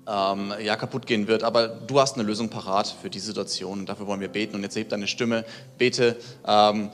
ja, 0.07 0.77
kaputt 0.77 1.07
gehen 1.07 1.29
wird. 1.29 1.45
Aber 1.45 1.69
du 1.69 2.01
hast 2.01 2.17
eine 2.17 2.25
Lösung 2.25 2.49
parat 2.49 2.88
für 2.88 3.11
die 3.11 3.21
Situation 3.21 3.81
und 3.81 3.88
dafür 3.88 4.07
wollen 4.07 4.21
wir 4.21 4.29
beten. 4.29 4.57
Und 4.57 4.62
jetzt 4.62 4.77
hebt 4.77 4.93
deine 4.93 5.07
Stimme, 5.07 5.45
bete, 5.79 6.17
ähm, 6.47 6.91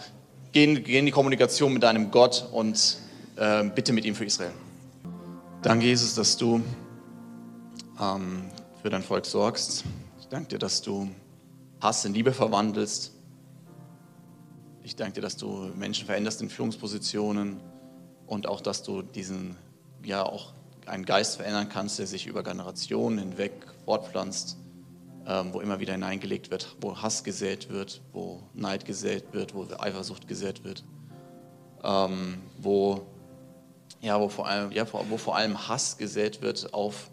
geh 0.52 0.64
in 0.98 1.06
die 1.06 1.12
Kommunikation 1.12 1.72
mit 1.72 1.82
deinem 1.82 2.10
Gott 2.10 2.46
und 2.52 2.98
äh, 3.36 3.64
bitte 3.64 3.92
mit 3.92 4.04
ihm 4.04 4.14
für 4.14 4.24
Israel. 4.24 4.52
Danke, 5.62 5.86
Jesus, 5.86 6.14
dass 6.14 6.36
du 6.36 6.62
ähm, 8.00 8.44
für 8.82 8.90
dein 8.90 9.02
Volk 9.02 9.26
sorgst. 9.26 9.84
Ich 10.20 10.28
danke 10.28 10.48
dir, 10.48 10.58
dass 10.58 10.82
du 10.82 11.08
Hass 11.80 12.04
in 12.04 12.14
Liebe 12.14 12.32
verwandelst. 12.32 13.12
Ich 14.82 14.96
danke 14.96 15.14
dir, 15.14 15.20
dass 15.20 15.36
du 15.36 15.70
Menschen 15.76 16.06
veränderst 16.06 16.40
in 16.42 16.50
Führungspositionen 16.50 17.60
und 18.26 18.46
auch, 18.46 18.60
dass 18.60 18.82
du 18.82 19.02
diesen, 19.02 19.56
ja, 20.04 20.22
auch 20.22 20.52
einen 20.88 21.04
Geist 21.04 21.36
verändern 21.36 21.68
kannst, 21.68 21.98
der 21.98 22.06
sich 22.06 22.26
über 22.26 22.42
Generationen 22.42 23.18
hinweg 23.18 23.52
fortpflanzt, 23.84 24.56
ähm, 25.26 25.52
wo 25.52 25.60
immer 25.60 25.80
wieder 25.80 25.92
hineingelegt 25.92 26.50
wird, 26.50 26.76
wo 26.80 26.96
Hass 26.96 27.24
gesät 27.24 27.70
wird, 27.70 28.00
wo 28.12 28.42
Neid 28.54 28.84
gesät 28.84 29.32
wird, 29.32 29.54
wo 29.54 29.66
Eifersucht 29.78 30.28
gesät 30.28 30.64
wird, 30.64 30.84
ähm, 31.84 32.38
wo 32.58 33.06
ja, 34.00 34.20
wo 34.20 34.28
vor 34.28 34.46
allem, 34.46 34.70
ja, 34.70 34.86
wo 34.92 35.16
vor 35.16 35.36
allem 35.36 35.68
Hass 35.68 35.98
gesät 35.98 36.40
wird 36.40 36.72
auf 36.72 37.10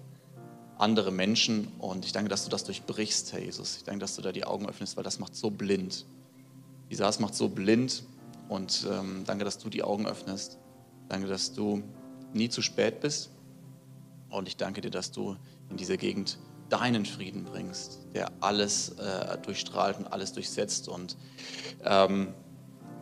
andere 0.78 1.12
Menschen. 1.12 1.68
Und 1.80 2.06
ich 2.06 2.12
danke, 2.12 2.30
dass 2.30 2.44
du 2.44 2.50
das 2.50 2.64
durchbrichst, 2.64 3.34
Herr 3.34 3.42
Jesus. 3.42 3.78
Ich 3.78 3.84
danke, 3.84 4.02
dass 4.02 4.16
du 4.16 4.22
da 4.22 4.32
die 4.32 4.46
Augen 4.46 4.68
öffnest, 4.68 4.96
weil 4.98 5.04
das 5.04 5.20
macht 5.20 5.36
so 5.36 5.50
blind. 5.50 6.06
Dieser 6.92 7.06
Hass 7.06 7.20
macht 7.20 7.36
so 7.36 7.50
blind. 7.50 8.04
Und 8.50 8.88
ähm, 8.92 9.24
danke, 9.26 9.46
dass 9.46 9.58
du 9.58 9.70
die 9.70 9.84
Augen 9.84 10.06
öffnest. 10.06 10.60
Danke, 11.10 11.28
dass 11.28 11.54
du 11.54 11.82
nie 12.34 12.50
zu 12.50 12.62
spät 12.62 13.00
bist. 13.00 13.32
Und 14.30 14.48
ich 14.48 14.58
danke 14.58 14.82
dir, 14.82 14.92
dass 14.92 15.12
du 15.12 15.38
in 15.70 15.78
dieser 15.78 15.98
Gegend 15.98 16.38
deinen 16.70 17.06
Frieden 17.06 17.44
bringst, 17.44 18.00
der 18.14 18.32
alles 18.42 18.90
äh, 18.90 19.38
durchstrahlt 19.40 19.98
und 19.98 20.08
alles 20.08 20.34
durchsetzt. 20.34 20.88
Und 20.88 21.16
ähm, 21.84 22.34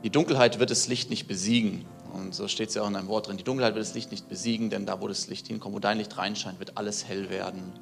die 0.04 0.10
Dunkelheit 0.10 0.60
wird 0.60 0.70
das 0.70 0.88
Licht 0.88 1.10
nicht 1.10 1.28
besiegen. 1.28 1.86
Und 2.14 2.36
so 2.36 2.48
steht 2.48 2.70
es 2.70 2.76
ja 2.76 2.84
auch 2.84 2.90
in 2.90 2.96
einem 2.96 3.08
Wort 3.08 3.28
drin, 3.28 3.38
die 3.38 3.44
Dunkelheit 3.44 3.74
wird 3.74 3.86
das 3.86 3.96
Licht 3.96 4.12
nicht 4.12 4.30
besiegen, 4.30 4.70
denn 4.70 4.86
da, 4.86 5.02
wo 5.02 5.08
das 5.08 5.28
Licht 5.28 5.48
hinkommt, 5.48 5.74
wo 5.74 5.80
dein 5.80 5.98
Licht 5.98 6.18
reinscheint, 6.18 6.60
wird 6.60 6.78
alles 6.78 7.06
hell 7.06 7.30
werden. 7.30 7.74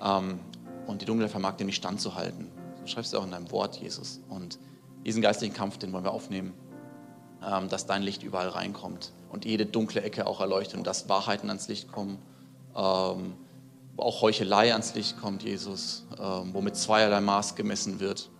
Ähm, 0.00 0.40
und 0.86 1.02
die 1.02 1.06
Dunkelheit 1.06 1.30
vermag 1.30 1.56
dem 1.56 1.66
nicht 1.66 1.76
standzuhalten. 1.76 2.48
So 2.80 2.86
schreibst 2.86 3.12
du 3.12 3.18
auch 3.18 3.24
in 3.24 3.30
deinem 3.30 3.50
Wort, 3.50 3.76
Jesus. 3.76 4.20
Und 4.28 4.58
diesen 5.04 5.20
geistlichen 5.20 5.54
Kampf, 5.54 5.76
den 5.78 5.92
wollen 5.92 6.04
wir 6.04 6.12
aufnehmen, 6.12 6.54
ähm, 7.46 7.68
dass 7.68 7.86
dein 7.86 8.02
Licht 8.02 8.22
überall 8.22 8.48
reinkommt 8.48 9.12
und 9.30 9.44
jede 9.44 9.66
dunkle 9.66 10.00
Ecke 10.02 10.26
auch 10.26 10.40
erleuchtet 10.40 10.78
und 10.78 10.86
dass 10.86 11.08
Wahrheiten 11.08 11.48
ans 11.48 11.68
Licht 11.68 11.92
kommen, 11.92 12.18
ähm, 12.78 13.34
wo 13.96 14.02
auch 14.02 14.22
Heuchelei 14.22 14.72
ans 14.72 14.94
Licht 14.94 15.20
kommt, 15.20 15.42
Jesus, 15.42 16.06
wo 16.16 16.60
mit 16.60 16.76
zweierlei 16.76 17.20
Maß 17.20 17.56
gemessen 17.56 17.98
wird, 17.98 18.30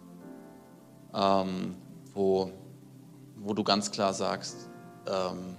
wo, 2.15 2.53
wo 3.35 3.55
du 3.55 3.65
ganz 3.65 3.91
klar 3.91 4.15
sagst, 4.15 4.69
ähm, 5.09 5.57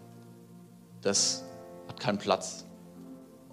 das 1.02 1.44
hat 1.88 2.00
keinen 2.00 2.18
Platz. 2.18 2.66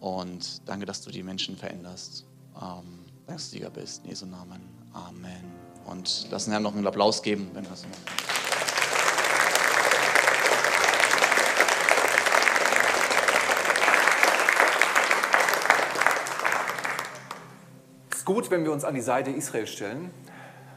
Und 0.01 0.69
danke, 0.69 0.87
dass 0.87 1.03
du 1.03 1.11
die 1.11 1.23
Menschen 1.23 1.57
veränderst. 1.57 2.27
Ähm, 2.55 3.05
danke, 3.27 3.33
dass 3.33 3.51
du 3.51 3.57
Sieger 3.57 3.71
bist. 3.71 4.05
In 4.05 4.11
Jesu 4.11 4.27
Namen. 4.27 4.61
Amen. 4.93 5.45
Und 5.87 6.31
lassen 6.31 6.51
Herrn 6.51 6.62
noch 6.62 6.75
einen 6.75 6.87
Applaus 6.87 7.23
geben, 7.23 7.51
wenn 7.55 7.65
wir 7.65 7.71
das 7.71 7.83
machen. 7.83 8.36
Gut, 18.27 18.51
wenn 18.51 18.65
wir 18.65 18.73
uns 18.73 18.85
an 18.85 18.95
die 18.95 19.01
Seite 19.01 19.31
Israel 19.31 19.67
stellen, 19.67 20.11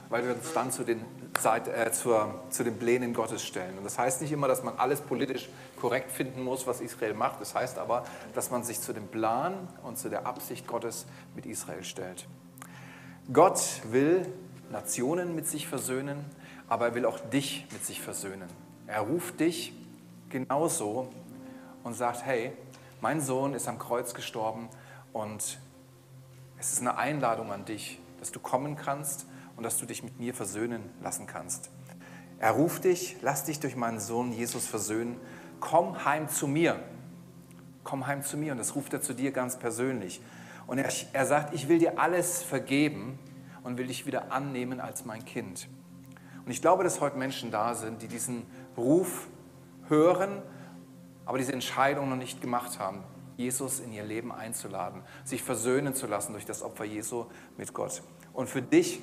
weil 0.07 0.23
wir 0.23 0.33
uns 0.33 0.53
dann 0.53 0.71
zu 0.71 0.85
den 0.85 1.03
äh, 1.43 1.91
zur, 1.91 2.43
zu 2.49 2.63
den 2.63 2.77
Plänen 2.77 3.13
Gottes 3.13 3.45
stellen. 3.45 3.77
Und 3.77 3.83
das 3.83 3.99
heißt 3.99 4.21
nicht 4.21 4.31
immer, 4.31 4.47
dass 4.47 4.63
man 4.63 4.77
alles 4.77 5.01
politisch 5.01 5.49
korrekt 5.79 6.11
finden 6.11 6.43
muss, 6.43 6.65
was 6.65 6.81
Israel 6.81 7.13
macht. 7.13 7.39
Das 7.39 7.53
heißt 7.53 7.77
aber, 7.77 8.03
dass 8.33 8.49
man 8.51 8.63
sich 8.63 8.81
zu 8.81 8.93
dem 8.93 9.07
Plan 9.07 9.67
und 9.83 9.97
zu 9.97 10.09
der 10.09 10.25
Absicht 10.25 10.67
Gottes 10.67 11.05
mit 11.35 11.45
Israel 11.45 11.83
stellt. 11.83 12.27
Gott 13.31 13.61
will 13.91 14.25
Nationen 14.71 15.35
mit 15.35 15.47
sich 15.47 15.67
versöhnen, 15.67 16.25
aber 16.67 16.87
er 16.87 16.95
will 16.95 17.05
auch 17.05 17.19
dich 17.19 17.67
mit 17.71 17.85
sich 17.85 18.01
versöhnen. 18.01 18.49
Er 18.87 19.01
ruft 19.01 19.39
dich 19.39 19.73
genauso 20.29 21.09
und 21.83 21.93
sagt, 21.93 22.25
hey, 22.25 22.53
mein 23.01 23.21
Sohn 23.21 23.53
ist 23.53 23.67
am 23.67 23.79
Kreuz 23.79 24.13
gestorben 24.13 24.67
und 25.13 25.59
es 26.59 26.73
ist 26.73 26.81
eine 26.81 26.97
Einladung 26.97 27.51
an 27.51 27.65
dich, 27.65 27.99
dass 28.19 28.31
du 28.31 28.39
kommen 28.39 28.75
kannst 28.75 29.25
und 29.55 29.63
dass 29.63 29.77
du 29.77 29.85
dich 29.85 30.03
mit 30.03 30.19
mir 30.19 30.33
versöhnen 30.33 30.89
lassen 31.01 31.25
kannst. 31.25 31.69
Er 32.37 32.51
ruft 32.51 32.83
dich, 32.83 33.17
lass 33.21 33.45
dich 33.45 33.59
durch 33.59 33.75
meinen 33.75 33.99
Sohn 33.99 34.31
Jesus 34.31 34.67
versöhnen, 34.67 35.17
komm 35.59 36.05
heim 36.05 36.29
zu 36.29 36.47
mir. 36.47 36.79
Komm 37.83 38.07
heim 38.07 38.23
zu 38.23 38.37
mir 38.37 38.51
und 38.51 38.57
das 38.57 38.75
ruft 38.75 38.93
er 38.93 39.01
zu 39.01 39.13
dir 39.13 39.31
ganz 39.31 39.57
persönlich. 39.57 40.21
Und 40.67 40.77
er, 40.77 40.89
er 41.13 41.25
sagt, 41.25 41.53
ich 41.53 41.67
will 41.67 41.79
dir 41.79 41.99
alles 41.99 42.43
vergeben 42.43 43.17
und 43.63 43.77
will 43.77 43.87
dich 43.87 44.05
wieder 44.05 44.31
annehmen 44.31 44.79
als 44.79 45.05
mein 45.05 45.25
Kind. 45.25 45.67
Und 46.45 46.51
ich 46.51 46.61
glaube, 46.61 46.83
dass 46.83 47.01
heute 47.01 47.17
Menschen 47.17 47.51
da 47.51 47.73
sind, 47.73 48.01
die 48.01 48.07
diesen 48.07 48.45
Ruf 48.77 49.27
hören, 49.87 50.41
aber 51.25 51.37
diese 51.37 51.53
Entscheidung 51.53 52.09
noch 52.09 52.15
nicht 52.15 52.41
gemacht 52.41 52.79
haben, 52.79 53.03
Jesus 53.39 53.79
in 53.79 53.93
ihr 53.93 54.03
Leben 54.03 54.33
einzuladen, 54.33 55.01
sich 55.23 55.41
versöhnen 55.41 55.95
zu 55.95 56.07
lassen 56.07 56.33
durch 56.33 56.45
das 56.45 56.61
Opfer 56.61 56.83
Jesu 56.83 57.25
mit 57.57 57.73
Gott. 57.73 58.01
Und 58.33 58.49
für 58.49 58.61
dich 58.61 58.99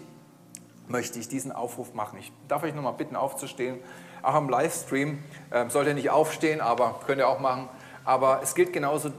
möchte 0.88 1.18
ich 1.18 1.26
diesen 1.26 1.52
Aufruf 1.52 1.94
machen. 1.94 2.18
Ich 2.18 2.30
darf 2.46 2.62
euch 2.62 2.74
nochmal 2.74 2.92
bitten, 2.92 3.16
aufzustehen. 3.16 3.78
Auch 4.22 4.34
am 4.34 4.50
Livestream 4.50 5.24
äh, 5.50 5.70
sollt 5.70 5.88
ihr 5.88 5.94
nicht 5.94 6.10
aufstehen, 6.10 6.60
aber 6.60 7.00
könnt 7.06 7.18
ihr 7.18 7.28
auch 7.28 7.40
machen. 7.40 7.70
Aber 8.04 8.40
es 8.42 8.54
gilt 8.54 8.74
genauso 8.74 9.10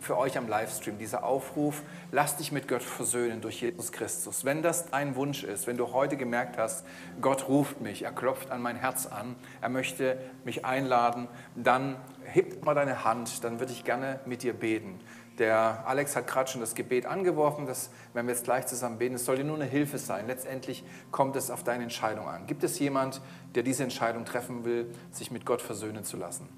für 0.00 0.18
euch 0.18 0.36
am 0.36 0.48
Livestream, 0.48 0.98
dieser 0.98 1.24
Aufruf, 1.24 1.82
lass 2.12 2.36
dich 2.36 2.52
mit 2.52 2.68
Gott 2.68 2.82
versöhnen 2.82 3.40
durch 3.40 3.62
Jesus 3.62 3.90
Christus. 3.90 4.44
Wenn 4.44 4.62
das 4.62 4.90
dein 4.90 5.16
Wunsch 5.16 5.44
ist, 5.44 5.66
wenn 5.66 5.78
du 5.78 5.92
heute 5.92 6.16
gemerkt 6.16 6.58
hast, 6.58 6.84
Gott 7.22 7.48
ruft 7.48 7.80
mich, 7.80 8.02
er 8.02 8.12
klopft 8.12 8.50
an 8.50 8.60
mein 8.60 8.76
Herz 8.76 9.06
an, 9.06 9.34
er 9.62 9.70
möchte 9.70 10.18
mich 10.44 10.64
einladen, 10.64 11.26
dann 11.56 11.96
heb 12.34 12.64
mal 12.64 12.74
deine 12.74 13.04
Hand, 13.04 13.44
dann 13.44 13.60
würde 13.60 13.72
ich 13.72 13.84
gerne 13.84 14.20
mit 14.26 14.42
dir 14.42 14.52
beten. 14.52 15.00
Der 15.38 15.84
Alex 15.86 16.14
hat 16.14 16.26
gerade 16.26 16.50
schon 16.50 16.60
das 16.60 16.74
Gebet 16.74 17.06
angeworfen, 17.06 17.66
das 17.66 17.90
werden 18.12 18.26
wir 18.26 18.34
jetzt 18.34 18.44
gleich 18.44 18.66
zusammen 18.66 18.98
beten. 18.98 19.16
Es 19.16 19.24
soll 19.24 19.36
dir 19.36 19.44
nur 19.44 19.56
eine 19.56 19.64
Hilfe 19.64 19.98
sein. 19.98 20.26
Letztendlich 20.26 20.84
kommt 21.10 21.34
es 21.36 21.50
auf 21.50 21.64
deine 21.64 21.82
Entscheidung 21.82 22.28
an. 22.28 22.46
Gibt 22.46 22.62
es 22.62 22.78
jemand, 22.78 23.20
der 23.54 23.64
diese 23.64 23.82
Entscheidung 23.82 24.24
treffen 24.24 24.64
will, 24.64 24.92
sich 25.10 25.30
mit 25.30 25.44
Gott 25.44 25.60
versöhnen 25.60 26.04
zu 26.04 26.16
lassen? 26.16 26.48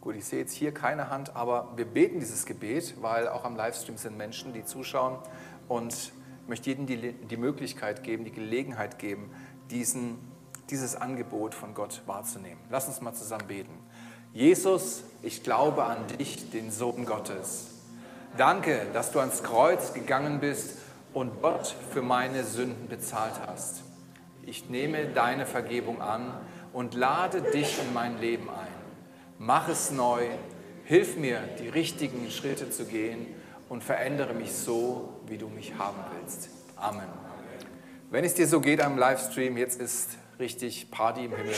Gut, 0.00 0.14
ich 0.14 0.24
sehe 0.24 0.38
jetzt 0.38 0.52
hier 0.52 0.72
keine 0.72 1.10
Hand, 1.10 1.34
aber 1.34 1.72
wir 1.74 1.84
beten 1.84 2.20
dieses 2.20 2.46
Gebet, 2.46 2.94
weil 3.00 3.26
auch 3.26 3.44
am 3.44 3.56
Livestream 3.56 3.96
sind 3.96 4.16
Menschen, 4.16 4.52
die 4.52 4.64
zuschauen 4.64 5.18
und 5.66 6.12
möchte 6.46 6.70
jedem 6.70 6.86
die, 6.86 7.12
die 7.12 7.36
Möglichkeit 7.36 8.04
geben, 8.04 8.24
die 8.24 8.30
Gelegenheit 8.30 9.00
geben, 9.00 9.30
diesen, 9.70 10.18
dieses 10.70 10.96
Angebot 10.96 11.54
von 11.54 11.74
Gott 11.74 12.02
wahrzunehmen. 12.06 12.60
Lass 12.70 12.88
uns 12.88 13.00
mal 13.00 13.14
zusammen 13.14 13.46
beten. 13.46 13.78
Jesus, 14.32 15.02
ich 15.22 15.42
glaube 15.42 15.84
an 15.84 16.06
dich, 16.18 16.50
den 16.50 16.70
Sohn 16.70 17.06
Gottes. 17.06 17.68
Danke, 18.36 18.86
dass 18.92 19.12
du 19.12 19.20
ans 19.20 19.42
Kreuz 19.42 19.94
gegangen 19.94 20.40
bist 20.40 20.76
und 21.14 21.40
Gott 21.40 21.74
für 21.92 22.02
meine 22.02 22.44
Sünden 22.44 22.88
bezahlt 22.88 23.34
hast. 23.46 23.82
Ich 24.42 24.68
nehme 24.68 25.06
deine 25.06 25.46
Vergebung 25.46 26.02
an 26.02 26.38
und 26.72 26.94
lade 26.94 27.40
dich 27.40 27.78
in 27.80 27.94
mein 27.94 28.20
Leben 28.20 28.50
ein. 28.50 28.66
Mach 29.38 29.68
es 29.68 29.90
neu, 29.90 30.26
hilf 30.84 31.16
mir, 31.16 31.40
die 31.58 31.68
richtigen 31.68 32.30
Schritte 32.30 32.70
zu 32.70 32.84
gehen 32.84 33.26
und 33.68 33.82
verändere 33.82 34.34
mich 34.34 34.52
so, 34.52 35.14
wie 35.26 35.38
du 35.38 35.48
mich 35.48 35.74
haben 35.78 35.98
willst. 36.20 36.50
Amen. 36.76 37.08
Wenn 38.10 38.24
es 38.24 38.34
dir 38.34 38.46
so 38.46 38.60
geht 38.60 38.80
am 38.80 38.98
Livestream, 38.98 39.56
jetzt 39.56 39.80
ist 39.80 40.10
richtig 40.38 40.90
Party 40.90 41.24
im 41.24 41.34
Himmel. 41.34 41.54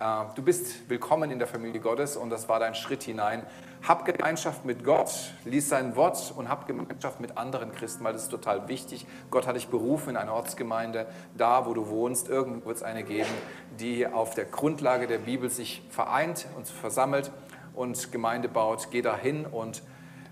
Äh, 0.00 0.24
du 0.34 0.42
bist 0.42 0.88
willkommen 0.88 1.30
in 1.30 1.38
der 1.38 1.46
Familie 1.46 1.80
Gottes 1.80 2.16
und 2.16 2.30
das 2.30 2.48
war 2.48 2.58
dein 2.58 2.74
Schritt 2.74 3.02
hinein. 3.02 3.44
Hab 3.86 4.04
Gemeinschaft 4.04 4.64
mit 4.64 4.84
Gott, 4.84 5.32
lies 5.44 5.68
sein 5.68 5.94
Wort 5.94 6.32
und 6.36 6.48
hab 6.48 6.66
Gemeinschaft 6.66 7.20
mit 7.20 7.38
anderen 7.38 7.72
Christen, 7.72 8.02
weil 8.02 8.12
das 8.12 8.24
ist 8.24 8.30
total 8.30 8.68
wichtig. 8.68 9.06
Gott 9.30 9.46
hat 9.46 9.56
dich 9.56 9.68
berufen 9.68 10.10
in 10.10 10.16
eine 10.16 10.32
Ortsgemeinde, 10.32 11.06
da 11.36 11.66
wo 11.66 11.74
du 11.74 11.88
wohnst. 11.88 12.28
Irgendwo 12.28 12.66
wird 12.66 12.78
es 12.78 12.82
eine 12.82 13.04
geben, 13.04 13.30
die 13.78 14.06
auf 14.06 14.34
der 14.34 14.46
Grundlage 14.46 15.06
der 15.06 15.18
Bibel 15.18 15.48
sich 15.48 15.82
vereint 15.90 16.46
und 16.56 16.66
versammelt 16.66 17.30
und 17.74 18.10
Gemeinde 18.10 18.48
baut. 18.48 18.88
Geh 18.90 19.02
dahin 19.02 19.46
und 19.46 19.82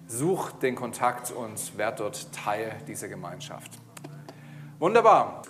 such 0.06 0.50
den 0.52 0.74
Kontakt 0.74 1.30
und 1.30 1.78
werd 1.78 2.00
dort 2.00 2.32
Teil 2.32 2.74
dieser 2.86 3.08
Gemeinschaft. 3.08 3.70
Wunderbar. 4.78 5.42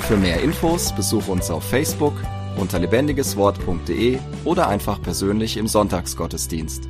Für 0.00 0.16
mehr 0.16 0.40
Infos 0.40 0.94
besuche 0.94 1.32
uns 1.32 1.50
auf 1.50 1.64
Facebook 1.64 2.14
unter 2.56 2.78
lebendigeswort.de 2.78 4.18
oder 4.44 4.68
einfach 4.68 5.02
persönlich 5.02 5.56
im 5.56 5.66
Sonntagsgottesdienst. 5.66 6.88